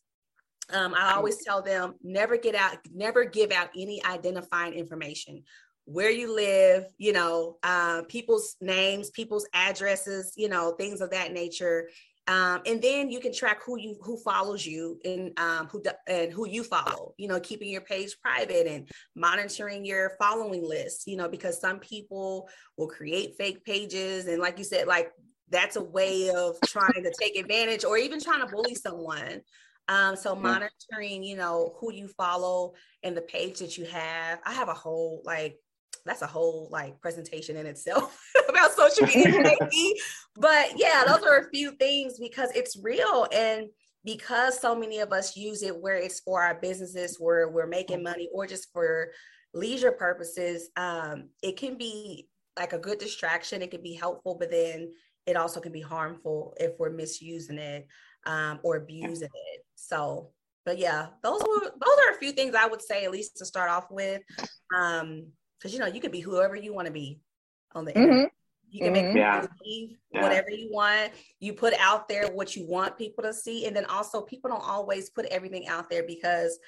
Um, 0.73 0.95
I 0.97 1.13
always 1.13 1.45
tell 1.45 1.61
them 1.61 1.95
never 2.03 2.39
get 2.39 2.55
out, 2.55 2.79
never 2.91 3.27
give 3.27 3.53
out 3.53 3.69
any 3.77 4.03
identifying 4.03 4.73
information 4.73 5.43
where 5.87 6.11
you 6.11 6.35
live, 6.35 6.87
you 6.99 7.13
know, 7.13 7.59
uh, 7.63 8.03
people's 8.09 8.57
names, 8.61 9.11
people's 9.11 9.47
addresses, 9.53 10.33
you 10.37 10.49
know, 10.49 10.73
things 10.73 11.01
of 11.01 11.11
that 11.11 11.33
nature. 11.33 11.89
Um, 12.27 12.63
and 12.65 12.81
then 12.81 13.11
you 13.11 13.21
can 13.21 13.35
track 13.35 13.63
who 13.63 13.79
you 13.79 13.99
who 14.01 14.17
follows 14.17 14.65
you 14.65 14.99
and 15.05 15.39
um, 15.39 15.67
who 15.67 15.83
and 16.07 16.33
who 16.33 16.49
you 16.49 16.65
follow. 16.65 17.13
You 17.19 17.29
know, 17.29 17.39
keeping 17.39 17.69
your 17.69 17.83
page 17.83 18.17
private 18.23 18.67
and 18.67 18.89
monitoring 19.15 19.85
your 19.85 20.13
following 20.19 20.67
list. 20.67 21.07
You 21.07 21.19
know, 21.19 21.29
because 21.29 21.61
some 21.61 21.81
people 21.81 22.49
will 22.79 22.89
create 22.89 23.37
fake 23.37 23.63
pages, 23.65 24.27
and 24.27 24.41
like 24.41 24.57
you 24.57 24.65
said, 24.65 24.87
like 24.87 25.13
that's 25.51 25.77
a 25.77 25.83
way 25.83 26.31
of 26.31 26.57
trying 26.65 27.03
to 27.03 27.13
take 27.21 27.37
advantage 27.37 27.85
or 27.85 27.99
even 27.99 28.21
trying 28.21 28.41
to 28.41 28.47
bully 28.47 28.75
someone. 28.75 29.43
Um, 29.87 30.17
so 30.17 30.35
monitoring, 30.35 31.23
you 31.23 31.37
know, 31.37 31.75
who 31.79 31.93
you 31.93 32.09
follow 32.09 32.73
and 33.03 33.15
the 33.15 33.21
page 33.21 33.59
that 33.59 33.77
you 33.77 33.85
have. 33.85 34.41
I 34.47 34.55
have 34.55 34.71
a 34.71 34.75
whole 34.75 35.21
like 35.27 35.59
that's 36.05 36.23
a 36.23 36.27
whole 36.27 36.69
like 36.71 37.01
presentation 37.01 37.57
in 37.57 37.67
itself 37.67 38.21
about 38.49 38.73
social 38.73 39.07
media 39.07 39.57
but 40.37 40.73
yeah 40.77 41.05
those 41.07 41.23
are 41.23 41.39
a 41.39 41.51
few 41.51 41.73
things 41.73 42.19
because 42.19 42.51
it's 42.55 42.79
real. 42.83 43.27
And 43.33 43.69
because 44.05 44.61
so 44.61 44.75
many 44.75 44.99
of 44.99 45.13
us 45.13 45.37
use 45.37 45.63
it 45.63 45.77
where 45.77 45.97
it's 45.97 46.21
for 46.21 46.43
our 46.43 46.55
businesses 46.61 47.17
where 47.19 47.49
we're 47.49 47.67
making 47.67 48.03
money 48.03 48.29
or 48.33 48.47
just 48.47 48.71
for 48.73 49.11
leisure 49.55 49.93
purposes 49.93 50.69
um, 50.77 51.29
it 51.43 51.57
can 51.57 51.79
be 51.79 52.29
like 52.59 52.73
a 52.73 52.79
good 52.79 52.99
distraction. 52.99 53.63
It 53.63 53.71
can 53.71 53.83
be 53.83 53.95
helpful 53.95 54.37
but 54.39 54.51
then 54.51 54.93
it 55.27 55.37
also 55.37 55.61
can 55.61 55.73
be 55.73 55.81
harmful 55.81 56.55
if 56.61 56.73
we're 56.79 56.91
misusing 56.91 57.59
it 57.59 57.87
um, 58.27 58.61
or 58.63 58.77
abusing 58.77 59.31
it. 59.33 59.65
So 59.75 60.31
but 60.67 60.79
yeah 60.79 61.09
those 61.23 61.43
were 61.43 61.61
those 61.61 61.99
are 62.07 62.15
a 62.15 62.19
few 62.19 62.33
things 62.33 62.55
i 62.55 62.67
would 62.67 62.81
say 62.81 63.05
at 63.05 63.11
least 63.11 63.37
to 63.37 63.47
start 63.47 63.71
off 63.71 63.87
with. 63.91 64.23
Um, 64.77 65.27
because 65.65 65.73
you 65.73 65.81
know 65.81 65.87
you 65.87 66.01
could 66.01 66.13
be 66.13 66.21
whoever 66.21 66.55
you 66.55 66.75
want 66.75 66.87
to 66.87 66.93
be 66.93 67.19
on 67.75 67.87
the 67.87 67.93
mm-hmm. 67.93 68.03
internet. 68.03 68.33
You 68.71 68.81
can 68.81 68.93
mm-hmm. 68.93 69.07
make 69.07 69.17
yeah. 69.17 69.47
believe 69.59 69.97
whatever 70.11 70.51
you 70.51 70.69
want. 70.71 71.13
You 71.41 71.55
put 71.55 71.73
out 71.79 72.07
there 72.07 72.27
what 72.27 72.55
you 72.55 72.67
want 72.67 72.99
people 72.99 73.25
to 73.25 73.33
see, 73.33 73.67
and 73.67 73.75
then 73.75 73.87
also 73.87 74.21
people 74.21 74.51
don't 74.51 74.63
always 74.63 75.09
put 75.09 75.25
everything 75.27 75.67
out 75.69 75.89
there 75.89 76.03
because 76.07 76.59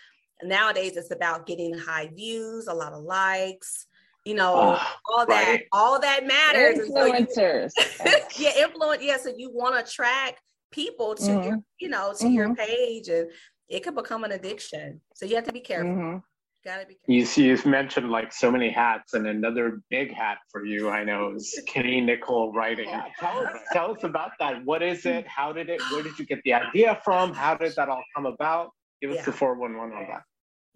nowadays 0.42 0.96
it's 0.96 1.10
about 1.10 1.46
getting 1.46 1.76
high 1.76 2.10
views, 2.14 2.68
a 2.68 2.74
lot 2.74 2.94
of 2.94 3.02
likes. 3.02 3.86
You 4.24 4.34
know, 4.34 4.54
oh, 4.56 4.94
all 5.04 5.26
that, 5.26 5.48
right. 5.48 5.66
all 5.72 6.00
that 6.00 6.26
matters. 6.26 6.88
Influencers, 6.88 7.70
so 7.72 8.04
you, 8.06 8.16
yeah, 8.46 8.64
influence. 8.64 9.02
Yeah, 9.02 9.18
so 9.18 9.32
you 9.36 9.50
want 9.52 9.74
to 9.74 9.84
attract 9.84 10.40
people 10.72 11.14
to 11.16 11.22
mm-hmm. 11.22 11.48
your, 11.48 11.58
you 11.80 11.88
know, 11.88 12.14
to 12.18 12.28
your 12.28 12.48
mm-hmm. 12.48 12.54
page, 12.54 13.08
and 13.08 13.28
it 13.68 13.84
could 13.84 13.94
become 13.94 14.24
an 14.24 14.32
addiction. 14.32 15.00
So 15.14 15.26
you 15.26 15.36
have 15.36 15.44
to 15.44 15.52
be 15.52 15.60
careful. 15.60 16.22
Gotta 16.66 16.84
be 16.84 16.94
careful. 16.94 17.42
You, 17.42 17.48
you've 17.48 17.64
mentioned 17.64 18.10
like 18.10 18.32
so 18.32 18.50
many 18.50 18.70
hats, 18.70 19.14
and 19.14 19.28
another 19.28 19.82
big 19.88 20.12
hat 20.12 20.38
for 20.50 20.64
you, 20.64 20.90
I 20.90 21.04
know, 21.04 21.34
is 21.36 21.62
K 21.66 22.00
Nicole 22.00 22.52
writing. 22.52 22.88
Yeah, 22.88 23.04
tell, 23.20 23.46
us, 23.46 23.60
tell 23.72 23.92
us 23.92 24.02
about 24.02 24.32
that. 24.40 24.64
What 24.64 24.82
is 24.82 25.06
it? 25.06 25.26
How 25.28 25.52
did 25.52 25.68
it? 25.68 25.80
Where 25.92 26.02
did 26.02 26.18
you 26.18 26.26
get 26.26 26.40
the 26.44 26.54
idea 26.54 27.00
from? 27.04 27.32
How 27.32 27.54
did 27.54 27.76
that 27.76 27.88
all 27.88 28.02
come 28.16 28.26
about? 28.26 28.70
Give 29.00 29.12
us 29.12 29.18
yeah. 29.18 29.24
the 29.26 29.32
411 29.32 29.96
on 29.96 30.08
that 30.08 30.22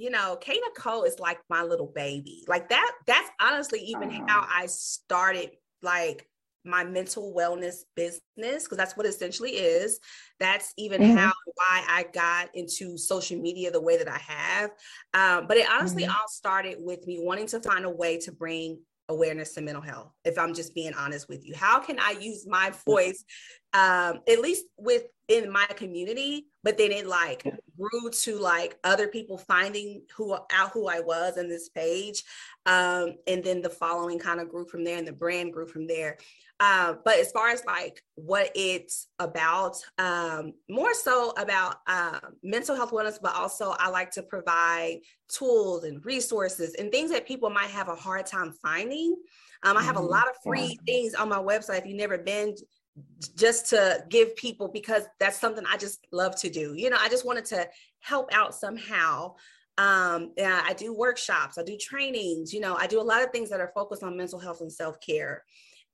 you 0.00 0.08
know, 0.08 0.34
K 0.40 0.58
Nicole 0.66 1.02
is 1.02 1.18
like 1.18 1.40
my 1.50 1.62
little 1.62 1.92
baby. 1.94 2.42
Like 2.48 2.70
that, 2.70 2.90
that's 3.06 3.28
honestly 3.38 3.80
even 3.80 4.08
uh-huh. 4.08 4.24
how 4.28 4.46
I 4.48 4.64
started 4.64 5.50
like 5.82 6.26
my 6.64 6.84
mental 6.84 7.32
wellness 7.36 7.76
business 7.96 8.64
because 8.64 8.76
that's 8.76 8.96
what 8.96 9.06
essentially 9.06 9.52
is 9.52 9.98
that's 10.38 10.72
even 10.76 11.00
mm-hmm. 11.00 11.16
how 11.16 11.32
why 11.54 11.84
i 11.88 12.04
got 12.12 12.54
into 12.54 12.98
social 12.98 13.40
media 13.40 13.70
the 13.70 13.80
way 13.80 13.96
that 13.96 14.08
i 14.08 14.18
have 14.18 14.70
um, 15.14 15.46
but 15.46 15.56
it 15.56 15.66
honestly 15.70 16.02
mm-hmm. 16.02 16.12
all 16.12 16.28
started 16.28 16.76
with 16.80 17.06
me 17.06 17.18
wanting 17.20 17.46
to 17.46 17.60
find 17.60 17.84
a 17.84 17.90
way 17.90 18.18
to 18.18 18.32
bring 18.32 18.78
awareness 19.08 19.54
to 19.54 19.60
mental 19.60 19.82
health 19.82 20.12
if 20.24 20.38
i'm 20.38 20.54
just 20.54 20.74
being 20.74 20.94
honest 20.94 21.28
with 21.28 21.44
you 21.44 21.54
how 21.54 21.78
can 21.80 21.98
i 21.98 22.14
use 22.20 22.46
my 22.46 22.72
voice 22.86 23.24
um, 23.72 24.20
at 24.28 24.40
least 24.40 24.64
within 25.30 25.50
my 25.50 25.66
community 25.76 26.46
but 26.62 26.76
then 26.76 26.90
it 26.90 27.06
like 27.06 27.44
grew 27.76 28.10
to 28.10 28.36
like 28.38 28.78
other 28.84 29.08
people 29.08 29.38
finding 29.38 30.02
who 30.14 30.34
out 30.34 30.70
who 30.72 30.88
i 30.88 31.00
was 31.00 31.36
in 31.36 31.48
this 31.48 31.68
page 31.68 32.24
um, 32.66 33.14
and 33.26 33.42
then 33.42 33.62
the 33.62 33.70
following 33.70 34.18
kind 34.18 34.40
of 34.40 34.48
grew 34.48 34.66
from 34.66 34.84
there 34.84 34.98
and 34.98 35.06
the 35.06 35.12
brand 35.12 35.52
grew 35.52 35.66
from 35.66 35.86
there 35.86 36.16
uh, 36.62 36.94
but 37.06 37.18
as 37.18 37.32
far 37.32 37.48
as 37.48 37.64
like 37.64 38.02
what 38.16 38.50
it's 38.54 39.06
about, 39.18 39.78
um, 39.96 40.52
more 40.68 40.92
so 40.92 41.30
about 41.38 41.76
uh, 41.86 42.20
mental 42.42 42.76
health 42.76 42.90
wellness, 42.90 43.16
but 43.20 43.34
also 43.34 43.74
I 43.78 43.88
like 43.88 44.10
to 44.10 44.22
provide 44.22 44.98
tools 45.28 45.84
and 45.84 46.04
resources 46.04 46.74
and 46.74 46.92
things 46.92 47.10
that 47.12 47.26
people 47.26 47.48
might 47.48 47.70
have 47.70 47.88
a 47.88 47.94
hard 47.94 48.26
time 48.26 48.52
finding. 48.60 49.16
Um, 49.62 49.78
I 49.78 49.82
have 49.82 49.96
a 49.96 50.00
mm-hmm. 50.00 50.10
lot 50.10 50.28
of 50.28 50.36
free 50.44 50.78
things 50.86 51.14
on 51.14 51.30
my 51.30 51.38
website. 51.38 51.78
If 51.78 51.86
you've 51.86 51.96
never 51.96 52.18
been, 52.18 52.54
just 53.36 53.70
to 53.70 54.04
give 54.08 54.36
people 54.36 54.68
because 54.68 55.04
that's 55.18 55.38
something 55.38 55.64
I 55.66 55.76
just 55.76 56.06
love 56.12 56.36
to 56.36 56.50
do. 56.50 56.74
You 56.76 56.90
know, 56.90 56.96
I 56.98 57.08
just 57.08 57.26
wanted 57.26 57.44
to 57.46 57.68
help 58.00 58.32
out 58.32 58.54
somehow. 58.54 59.34
Um, 59.78 60.32
yeah, 60.36 60.62
I 60.64 60.74
do 60.74 60.94
workshops, 60.94 61.56
I 61.58 61.62
do 61.62 61.76
trainings. 61.76 62.52
You 62.52 62.60
know, 62.60 62.74
I 62.74 62.86
do 62.86 63.00
a 63.00 63.02
lot 63.02 63.22
of 63.22 63.30
things 63.30 63.50
that 63.50 63.60
are 63.60 63.72
focused 63.74 64.02
on 64.02 64.16
mental 64.16 64.38
health 64.38 64.60
and 64.60 64.72
self 64.72 65.00
care. 65.00 65.44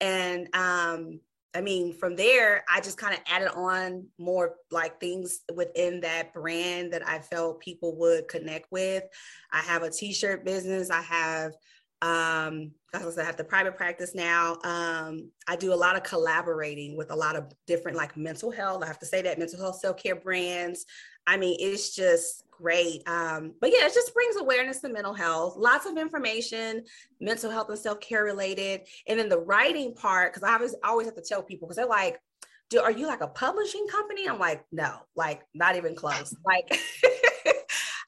And 0.00 0.48
um, 0.54 1.20
I 1.56 1.62
mean, 1.62 1.94
from 1.94 2.16
there, 2.16 2.64
I 2.68 2.80
just 2.82 2.98
kind 2.98 3.14
of 3.14 3.20
added 3.26 3.48
on 3.54 4.06
more 4.18 4.56
like 4.70 5.00
things 5.00 5.40
within 5.54 6.00
that 6.00 6.34
brand 6.34 6.92
that 6.92 7.08
I 7.08 7.20
felt 7.20 7.60
people 7.60 7.96
would 7.96 8.28
connect 8.28 8.70
with. 8.70 9.04
I 9.52 9.60
have 9.60 9.82
a 9.82 9.90
t-shirt 9.90 10.44
business. 10.44 10.90
I 10.90 11.00
have 11.00 11.52
um 12.02 12.72
I 12.96 13.24
have 13.24 13.36
the 13.36 13.44
private 13.44 13.76
practice 13.76 14.14
now. 14.14 14.56
Um, 14.64 15.30
I 15.46 15.56
do 15.56 15.72
a 15.72 15.76
lot 15.76 15.96
of 15.96 16.02
collaborating 16.02 16.96
with 16.96 17.10
a 17.10 17.16
lot 17.16 17.36
of 17.36 17.52
different 17.66 17.96
like 17.96 18.16
mental 18.16 18.50
health. 18.50 18.82
I 18.82 18.86
have 18.86 18.98
to 19.00 19.06
say 19.06 19.22
that 19.22 19.38
mental 19.38 19.60
health 19.60 19.80
self-care 19.80 20.16
brands. 20.16 20.86
I 21.26 21.36
mean, 21.36 21.56
it's 21.60 21.94
just 21.94 22.44
great. 22.50 23.06
Um, 23.06 23.54
but 23.60 23.70
yeah, 23.70 23.86
it 23.86 23.94
just 23.94 24.14
brings 24.14 24.36
awareness 24.36 24.80
to 24.80 24.88
mental 24.88 25.14
health, 25.14 25.56
lots 25.56 25.86
of 25.86 25.98
information, 25.98 26.84
mental 27.20 27.50
health 27.50 27.68
and 27.68 27.78
self 27.78 28.00
care 28.00 28.24
related. 28.24 28.82
And 29.08 29.18
then 29.18 29.28
the 29.28 29.40
writing 29.40 29.94
part, 29.94 30.32
because 30.32 30.48
I 30.48 30.54
always, 30.54 30.74
always 30.84 31.06
have 31.06 31.16
to 31.16 31.22
tell 31.22 31.42
people, 31.42 31.68
because 31.68 31.76
they're 31.76 31.86
like, 31.86 32.20
do, 32.68 32.80
are 32.80 32.90
you 32.90 33.06
like 33.06 33.20
a 33.20 33.28
publishing 33.28 33.86
company? 33.88 34.28
I'm 34.28 34.38
like, 34.38 34.64
no, 34.72 34.96
like 35.14 35.42
not 35.54 35.76
even 35.76 35.94
close. 35.94 36.34
like, 36.44 36.68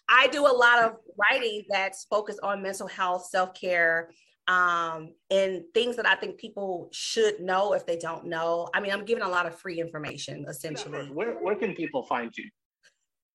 I 0.09 0.29
do 0.29 0.47
a 0.47 0.55
lot 0.55 0.85
of 0.85 0.97
writing 1.19 1.65
that's 1.69 2.05
focused 2.05 2.41
on 2.43 2.63
mental 2.63 2.87
health, 2.87 3.27
self 3.27 3.55
care, 3.55 4.11
um, 4.47 5.13
and 5.31 5.63
things 5.75 5.97
that 5.97 6.07
I 6.07 6.15
think 6.15 6.39
people 6.39 6.89
should 6.93 7.41
know 7.41 7.75
if 7.75 7.87
they 7.87 7.99
don't 7.99 8.27
know. 8.27 8.69
I 8.75 8.81
mean, 8.81 8.93
I'm 8.93 9.05
giving 9.05 9.25
a 9.25 9.29
lot 9.29 9.47
of 9.47 9.55
free 9.55 9.81
information 9.81 10.47
essentially. 10.49 11.07
Where, 11.13 11.33
where 11.35 11.57
can 11.57 11.75
people 11.75 12.03
find 12.03 12.33
you? 12.37 12.49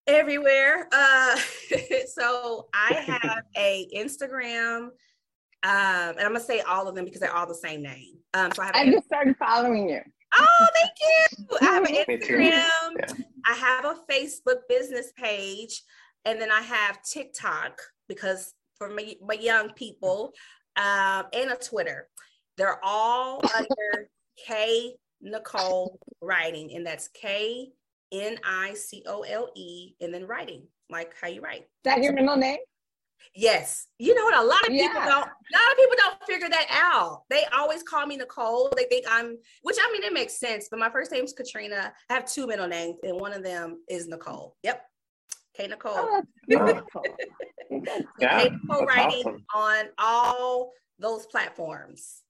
everywhere. 0.08 0.88
Uh, 0.92 1.38
so 2.08 2.68
I 2.74 2.94
have 2.94 3.44
a 3.58 3.88
Instagram, 3.96 4.78
um, 4.86 4.92
and 5.64 6.20
I'm 6.20 6.34
gonna 6.34 6.40
say 6.40 6.62
all 6.62 6.88
of 6.88 6.96
them 6.96 7.06
because 7.06 7.22
they're 7.22 7.36
all 7.36 7.48
the 7.48 7.56
same 7.56 7.82
name. 7.82 8.18
Um, 8.34 8.52
so 8.52 8.64
I 8.64 8.66
have. 8.68 8.76
I 8.76 8.92
just 8.92 9.06
started 9.06 9.36
following 9.38 9.90
you. 9.90 10.02
Oh, 10.36 10.68
thank 10.74 10.92
you. 11.00 11.58
I 11.62 11.66
have 11.66 11.86
an 11.86 11.96
Instagram. 12.10 12.40
Yeah. 12.42 13.26
I 13.46 13.54
have 13.54 13.86
a 13.86 13.96
Facebook 14.12 14.62
business 14.68 15.12
page, 15.16 15.84
and 16.26 16.40
then 16.40 16.52
I 16.52 16.62
have 16.62 17.02
TikTok 17.04 17.80
because 18.08 18.54
for 18.78 18.90
my, 18.90 19.16
my 19.22 19.36
young 19.36 19.72
people, 19.74 20.34
um, 20.76 21.26
and 21.34 21.52
a 21.52 21.56
Twitter. 21.56 22.08
They're 22.58 22.80
all 22.84 23.42
under 23.56 24.10
K 24.46 24.96
Nicole 25.22 26.00
Writing, 26.22 26.76
and 26.76 26.86
that's 26.86 27.10
K 27.10 27.70
N 28.12 28.38
I 28.44 28.74
C 28.74 29.04
O 29.08 29.22
L 29.22 29.50
E, 29.56 29.94
and 30.02 30.14
then 30.14 30.26
writing, 30.26 30.68
like 30.90 31.14
how 31.20 31.28
you 31.28 31.42
write. 31.42 31.62
Is 31.62 31.68
that 31.86 32.04
your 32.04 32.14
middle 32.14 32.38
name? 32.38 32.60
Yes. 33.36 33.88
You 34.00 34.14
know 34.14 34.26
what? 34.26 34.38
A 34.38 34.46
lot 34.46 34.62
of 34.64 34.68
people 34.68 35.02
don't. 35.02 35.08
A 35.08 35.10
lot 35.10 35.72
of 35.72 35.78
people 35.78 35.96
don't 35.98 36.18
figure 36.28 36.50
that 36.50 36.68
out. 36.70 37.24
They 37.30 37.46
always 37.56 37.82
call 37.82 38.06
me 38.06 38.18
Nicole. 38.18 38.70
They 38.76 38.84
think 38.84 39.06
I'm, 39.10 39.38
which 39.62 39.78
I 39.82 39.92
mean, 39.92 40.04
it 40.04 40.14
makes 40.14 40.40
sense. 40.40 40.68
But 40.70 40.80
my 40.80 40.90
first 40.90 41.12
name 41.12 41.24
is 41.24 41.34
Katrina. 41.34 41.94
I 42.10 42.14
have 42.14 42.30
two 42.30 42.46
middle 42.46 42.68
names, 42.68 42.98
and 43.04 43.20
one 43.20 43.34
of 43.34 43.44
them 43.44 43.80
is 43.90 44.08
Nicole. 44.08 44.58
Yep. 44.64 44.84
K 45.56 45.68
Nicole. 45.68 45.94
Oh, 45.96 46.24
yeah, 48.20 48.44
K 48.44 48.50
Nicole 48.50 48.86
writing 48.86 49.24
awesome. 49.26 49.46
on 49.54 49.86
all 49.98 50.72
those 51.00 51.26
platforms. 51.28 52.22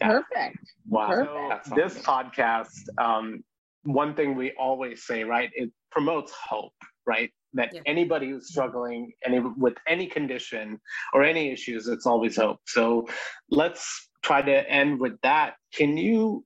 Perfect. 0.00 0.58
Wow. 0.88 1.08
Perfect. 1.08 1.74
This 1.74 1.98
podcast 1.98 2.88
um, 2.98 3.42
one 3.84 4.14
thing 4.14 4.34
we 4.34 4.52
always 4.58 5.06
say, 5.06 5.24
right? 5.24 5.50
It 5.54 5.70
promotes 5.90 6.32
hope, 6.32 6.72
right? 7.06 7.30
that 7.54 7.70
yeah. 7.72 7.80
anybody 7.86 8.30
who's 8.30 8.48
struggling 8.48 9.12
any 9.24 9.40
with 9.40 9.74
any 9.86 10.06
condition 10.06 10.80
or 11.12 11.22
any 11.22 11.50
issues, 11.50 11.88
it's 11.88 12.06
always 12.06 12.36
hope. 12.36 12.58
So 12.66 13.08
let's 13.50 14.08
try 14.22 14.42
to 14.42 14.70
end 14.70 15.00
with 15.00 15.20
that. 15.22 15.54
Can 15.74 15.96
you 15.96 16.44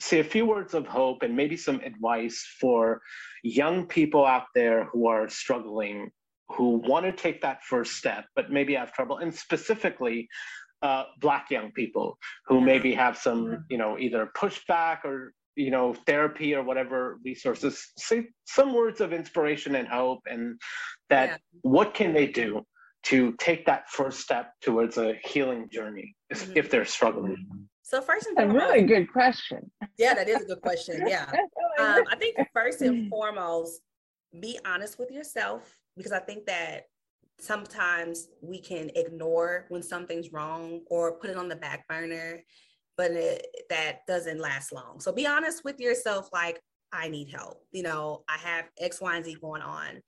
say 0.00 0.20
a 0.20 0.24
few 0.24 0.46
words 0.46 0.74
of 0.74 0.86
hope 0.86 1.22
and 1.22 1.36
maybe 1.36 1.56
some 1.56 1.80
advice 1.80 2.46
for 2.60 3.00
young 3.42 3.86
people 3.86 4.24
out 4.24 4.46
there 4.54 4.84
who 4.86 5.06
are 5.06 5.28
struggling, 5.28 6.10
who 6.48 6.82
want 6.86 7.04
to 7.04 7.12
take 7.12 7.42
that 7.42 7.62
first 7.62 7.92
step, 7.92 8.24
but 8.34 8.50
maybe 8.50 8.74
have 8.74 8.92
trouble, 8.92 9.18
and 9.18 9.32
specifically 9.34 10.28
uh, 10.82 11.04
Black 11.20 11.50
young 11.50 11.70
people 11.72 12.18
who 12.46 12.60
maybe 12.60 12.94
have 12.94 13.18
some, 13.18 13.64
you 13.68 13.76
know, 13.76 13.98
either 13.98 14.30
pushback 14.36 15.04
or 15.04 15.34
you 15.56 15.70
know 15.70 15.94
therapy 16.06 16.54
or 16.54 16.62
whatever 16.62 17.18
resources 17.24 17.92
say 17.98 18.28
some 18.46 18.72
words 18.72 19.00
of 19.00 19.12
inspiration 19.12 19.74
and 19.74 19.88
hope 19.88 20.20
and 20.26 20.58
that 21.08 21.28
yeah. 21.28 21.36
what 21.62 21.92
can 21.92 22.14
they 22.14 22.26
do 22.26 22.64
to 23.02 23.34
take 23.38 23.66
that 23.66 23.90
first 23.90 24.20
step 24.20 24.52
towards 24.62 24.96
a 24.96 25.18
healing 25.24 25.68
journey 25.70 26.14
mm-hmm. 26.32 26.52
if 26.54 26.70
they're 26.70 26.84
struggling 26.84 27.68
so 27.90 28.00
first 28.00 28.26
and 28.26 28.36
foremost, 28.36 28.56
a 28.56 28.58
really 28.58 28.82
good 28.86 29.12
question 29.12 29.70
yeah 29.98 30.14
that 30.14 30.28
is 30.28 30.42
a 30.42 30.44
good 30.46 30.60
question 30.62 31.02
yeah 31.06 31.30
um, 31.78 32.04
i 32.10 32.16
think 32.16 32.36
first 32.54 32.80
and 32.82 33.08
foremost 33.10 33.80
be 34.40 34.58
honest 34.64 34.98
with 34.98 35.10
yourself 35.10 35.76
because 35.96 36.12
i 36.12 36.18
think 36.18 36.46
that 36.46 36.84
sometimes 37.40 38.28
we 38.42 38.60
can 38.60 38.90
ignore 38.94 39.64
when 39.70 39.82
something's 39.82 40.32
wrong 40.32 40.80
or 40.86 41.18
put 41.18 41.30
it 41.30 41.36
on 41.36 41.48
the 41.48 41.56
back 41.56 41.88
burner 41.88 42.40
but 43.00 43.12
it, 43.12 43.46
that 43.70 44.06
doesn't 44.06 44.38
last 44.38 44.74
long. 44.74 45.00
So 45.00 45.10
be 45.10 45.26
honest 45.26 45.64
with 45.64 45.80
yourself 45.80 46.28
like, 46.34 46.60
I 46.92 47.08
need 47.08 47.30
help. 47.30 47.62
You 47.72 47.82
know, 47.82 48.24
I 48.28 48.36
have 48.36 48.66
X, 48.78 49.00
Y, 49.00 49.16
and 49.16 49.24
Z 49.24 49.38
going 49.40 49.62
on. 49.62 50.02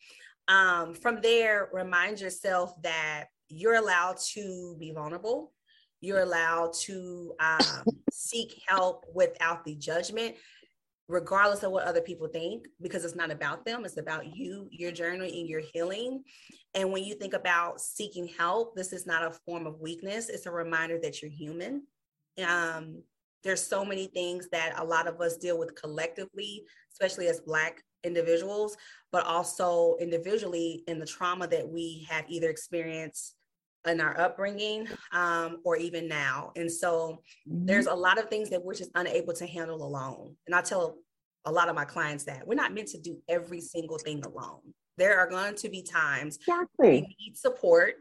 Um, 0.48 0.92
from 0.92 1.22
there, 1.22 1.70
remind 1.72 2.20
yourself 2.20 2.74
that 2.82 3.28
you're 3.48 3.76
allowed 3.76 4.18
to 4.34 4.76
be 4.78 4.90
vulnerable. 4.90 5.52
You're 6.02 6.20
allowed 6.20 6.74
to 6.82 7.32
um, 7.40 7.84
seek 8.12 8.60
help 8.66 9.06
without 9.14 9.64
the 9.64 9.74
judgment, 9.76 10.34
regardless 11.08 11.62
of 11.62 11.72
what 11.72 11.84
other 11.84 12.02
people 12.02 12.28
think, 12.28 12.66
because 12.82 13.06
it's 13.06 13.16
not 13.16 13.30
about 13.30 13.64
them. 13.64 13.86
It's 13.86 13.96
about 13.96 14.36
you, 14.36 14.68
your 14.70 14.92
journey, 14.92 15.40
and 15.40 15.48
your 15.48 15.62
healing. 15.72 16.24
And 16.74 16.92
when 16.92 17.04
you 17.04 17.14
think 17.14 17.32
about 17.32 17.80
seeking 17.80 18.28
help, 18.38 18.76
this 18.76 18.92
is 18.92 19.06
not 19.06 19.24
a 19.24 19.38
form 19.46 19.66
of 19.66 19.80
weakness. 19.80 20.28
It's 20.28 20.44
a 20.44 20.50
reminder 20.50 20.98
that 21.00 21.22
you're 21.22 21.30
human 21.30 21.84
um, 22.40 23.02
there's 23.44 23.64
so 23.64 23.84
many 23.84 24.06
things 24.06 24.48
that 24.52 24.74
a 24.78 24.84
lot 24.84 25.08
of 25.08 25.20
us 25.20 25.36
deal 25.36 25.58
with 25.58 25.74
collectively, 25.74 26.64
especially 26.92 27.26
as 27.26 27.40
Black 27.40 27.82
individuals, 28.04 28.76
but 29.10 29.26
also 29.26 29.96
individually 30.00 30.84
in 30.86 30.98
the 30.98 31.06
trauma 31.06 31.46
that 31.48 31.68
we 31.68 32.06
have 32.08 32.24
either 32.28 32.48
experienced 32.48 33.34
in 33.86 34.00
our 34.00 34.18
upbringing 34.20 34.88
um, 35.12 35.58
or 35.64 35.76
even 35.76 36.08
now. 36.08 36.52
And 36.56 36.70
so 36.70 37.22
mm-hmm. 37.48 37.66
there's 37.66 37.86
a 37.86 37.94
lot 37.94 38.18
of 38.18 38.28
things 38.28 38.50
that 38.50 38.64
we're 38.64 38.74
just 38.74 38.90
unable 38.94 39.32
to 39.34 39.46
handle 39.46 39.82
alone. 39.84 40.36
And 40.46 40.54
I 40.54 40.60
tell 40.60 40.96
a 41.44 41.52
lot 41.52 41.68
of 41.68 41.74
my 41.74 41.84
clients 41.84 42.24
that 42.24 42.46
we're 42.46 42.54
not 42.54 42.72
meant 42.72 42.88
to 42.88 43.00
do 43.00 43.18
every 43.28 43.60
single 43.60 43.98
thing 43.98 44.22
alone. 44.24 44.60
There 44.98 45.18
are 45.18 45.28
going 45.28 45.56
to 45.56 45.68
be 45.68 45.82
times 45.82 46.36
exactly. 46.36 47.06
we 47.08 47.16
need 47.18 47.36
support 47.36 47.94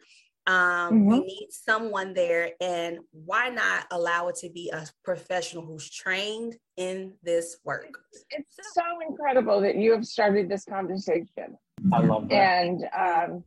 um, 0.48 0.56
mm-hmm. 0.56 1.08
We 1.08 1.20
need 1.20 1.48
someone 1.52 2.14
there, 2.16 2.52
and 2.60 3.00
why 3.12 3.50
not 3.50 3.86
allow 3.92 4.28
it 4.30 4.36
to 4.38 4.50
be 4.50 4.72
a 4.74 4.88
professional 5.04 5.64
who's 5.64 5.88
trained 5.90 6.56
in 6.78 7.14
this 7.22 7.58
work? 7.64 8.00
It's 8.32 8.58
so 8.74 8.82
incredible 9.08 9.62
that 9.62 9.76
you 9.76 9.92
have 9.92 10.06
started 10.06 10.50
this 10.50 10.66
conversation. 10.66 11.58
I 11.94 12.00
love 12.02 12.28
that. 12.30 12.36
And 12.36 12.84
um, 12.98 13.44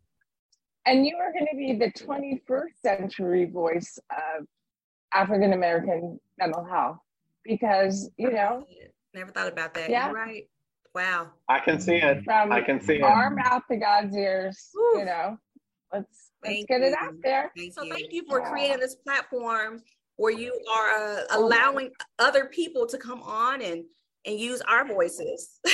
and 0.86 1.06
you 1.06 1.16
are 1.16 1.32
going 1.32 1.46
to 1.50 1.56
be 1.56 1.74
the 1.74 1.90
21st 1.92 2.80
century 2.82 3.46
voice 3.46 3.98
of 4.10 4.46
African 5.12 5.52
American 5.52 6.18
mental 6.38 6.64
health 6.64 6.98
because 7.44 8.10
you 8.16 8.32
know. 8.32 8.66
Never 9.14 9.30
thought 9.30 9.52
about 9.52 9.74
that. 9.74 9.90
Yeah. 9.90 10.06
You're 10.06 10.14
right. 10.14 10.48
Wow. 10.94 11.30
I 11.48 11.60
can 11.60 11.80
see 11.80 11.96
it. 11.96 12.24
From 12.24 12.52
I 12.52 12.60
can 12.60 12.80
see 12.80 12.96
it. 12.96 13.02
Our 13.02 13.30
mouth 13.30 13.62
to 13.70 13.76
God's 13.76 14.16
ears. 14.16 14.70
Woo. 14.74 14.98
You 14.98 15.04
know, 15.04 15.38
let's 15.92 16.32
Thank 16.44 16.68
Let's 16.70 16.82
get 16.82 16.86
you. 16.86 16.92
it 16.92 16.98
out 17.00 17.14
there. 17.22 17.52
Thank 17.56 17.74
so 17.74 17.82
you. 17.82 17.92
thank 17.92 18.12
you 18.12 18.24
for 18.28 18.40
yeah. 18.40 18.50
creating 18.50 18.80
this 18.80 18.94
platform 18.96 19.82
where 20.16 20.32
you 20.32 20.58
are 20.72 20.90
uh, 20.90 21.22
allowing 21.32 21.90
other 22.18 22.46
people 22.46 22.86
to 22.86 22.98
come 22.98 23.22
on 23.22 23.62
and 23.62 23.84
and 24.26 24.38
use 24.38 24.62
our 24.62 24.86
voices. 24.86 25.60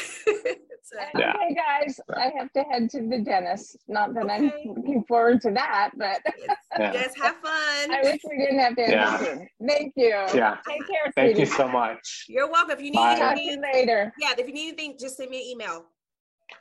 so, 0.93 0.99
yeah. 1.19 1.33
Okay, 1.37 1.55
guys, 1.55 2.01
I 2.17 2.33
have 2.37 2.53
to 2.53 2.63
head 2.63 2.91
to 2.91 3.07
the 3.07 3.21
dentist. 3.21 3.77
Not 3.89 4.15
that 4.15 4.25
okay. 4.25 4.35
I'm 4.35 4.75
looking 4.75 5.05
forward 5.05 5.41
to 5.43 5.51
that, 5.53 5.93
but 5.97 6.21
yes, 6.39 6.57
yeah. 6.79 6.93
yes 6.93 7.15
have 7.21 7.37
fun. 7.37 7.93
I 7.93 8.01
wish 8.03 8.21
we 8.29 8.39
didn't 8.39 8.59
have 8.59 8.77
to. 8.77 8.83
Yeah. 8.83 9.19
Thank 9.67 9.93
you. 9.97 10.09
Yeah. 10.35 10.57
Take 10.67 10.87
care. 10.87 11.13
Thank 11.15 11.37
sweetie. 11.37 11.41
you 11.41 11.47
so 11.47 11.69
much. 11.69 12.25
You're 12.29 12.51
welcome. 12.51 12.73
If 12.73 12.81
you 12.81 12.91
need 12.91 12.97
Bye. 12.97 13.33
anything, 13.33 13.63
later. 13.73 14.13
Yeah, 14.19 14.33
if 14.37 14.47
you 14.47 14.53
need 14.53 14.69
anything, 14.69 14.97
just 14.99 15.17
send 15.17 15.31
me 15.31 15.39
an 15.39 15.47
email. 15.47 15.85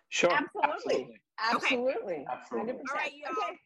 Sure. 0.09 0.31
Absolutely. 0.31 1.19
Absolutely. 1.39 1.45
Absolutely. 1.49 2.25
Absolutely. 2.31 2.73
All 2.73 2.95
right, 2.95 3.11
y'all. 3.13 3.31
Okay. 3.31 3.57